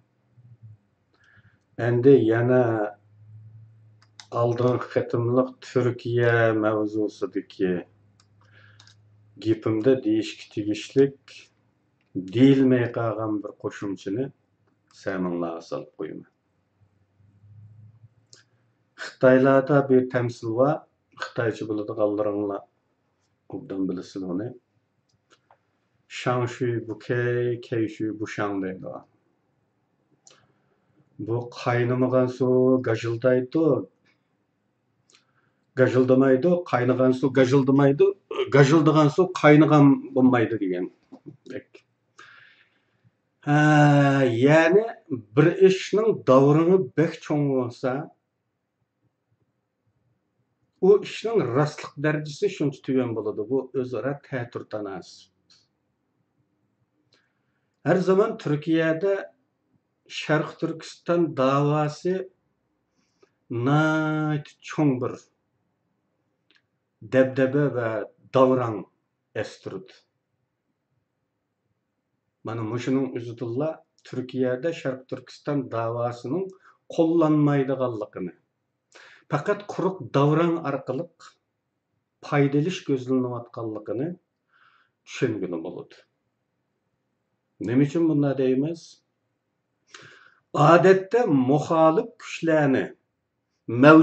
Endi 1.89 2.19
yana 2.33 2.63
oldingi 4.43 4.87
qatimliq 4.95 5.51
Turkiya 5.71 6.37
mavzusidagi 6.65 7.75
gapimda 9.47 9.93
deyishga 10.07 10.55
tegishlik 10.55 11.37
deyilmay 12.17 12.87
qolgan 12.97 13.33
bir 13.43 13.53
qo'shimchani 13.63 14.25
saminglarga 15.03 15.63
solib 15.71 15.91
qo'yaman. 15.99 16.31
Xitoylarda 19.05 19.77
bir 19.91 20.11
tamsil 20.15 20.55
bor. 20.59 20.77
Xitoycha 21.23 21.65
biladiganlaringlar 21.71 22.63
obdan 23.49 23.89
bilasiz 23.89 24.23
uni. 24.23 24.49
Shangshu 26.21 26.69
bukay, 26.89 27.61
kayshu 27.69 28.07
bushang 28.21 28.63
deydi. 28.65 28.95
Bu 31.27 31.37
qaynamagan 31.63 32.29
suv 32.39 32.83
gajildaydi. 32.89 33.65
Gajildamaydi, 35.81 36.51
qaynagan 36.73 37.13
suv 37.21 37.31
gajildamaydi, 37.39 38.07
gajildagan 38.57 39.09
suv 39.17 39.27
qaynagan 39.43 39.85
bo'lmaydi 40.15 40.61
degan. 40.63 40.87
Яны 43.47 44.83
бір 45.39 45.49
үшінің 45.69 46.17
даурыны 46.27 46.79
бәк 46.99 47.13
чоң 47.23 47.45
болса 47.53 47.93
о 50.83 50.97
үшінің 50.97 51.53
раслық 51.55 51.93
дәрежесі 52.03 52.51
шүнші 52.57 52.83
түйен 52.89 53.13
болады 53.15 53.47
бұл 53.47 53.69
өзара 53.79 54.17
тәтұртан 54.25 54.89
аз 54.97 55.13
әр 57.87 58.03
заман 58.09 58.35
түркияда 58.43 59.15
шарқ 60.11 60.57
түркістан 60.65 61.29
давасы 61.39 62.17
найт 63.69 64.51
чоң 64.73 64.97
бір 65.05 65.15
дәбдәбе 67.15 67.69
бә 67.79 67.93
дауран 68.35 68.83
әстұрды 69.39 70.03
Mana 72.47 72.63
mushuning 72.73 73.17
üzüdülla 73.19 73.69
turkiyada 74.09 74.71
sharq 74.81 75.01
turkiston 75.11 75.63
davosining 75.71 76.45
qo'llanmaydiganligini. 76.95 78.35
Faqat 79.33 79.65
quruq 79.73 79.97
davron 80.17 80.55
orqali 80.71 81.07
foydalish 82.29 82.79
ko'zlanayotganligini 82.89 84.09
tushungani 85.07 85.59
bo'ladi. 85.65 85.97
Nima 87.69 87.89
uchun 87.89 88.07
bunday 88.11 88.35
deymiz? 88.43 88.81
Odatda 90.69 91.21
muxolif 91.51 92.09
kuchlarni 92.23 92.85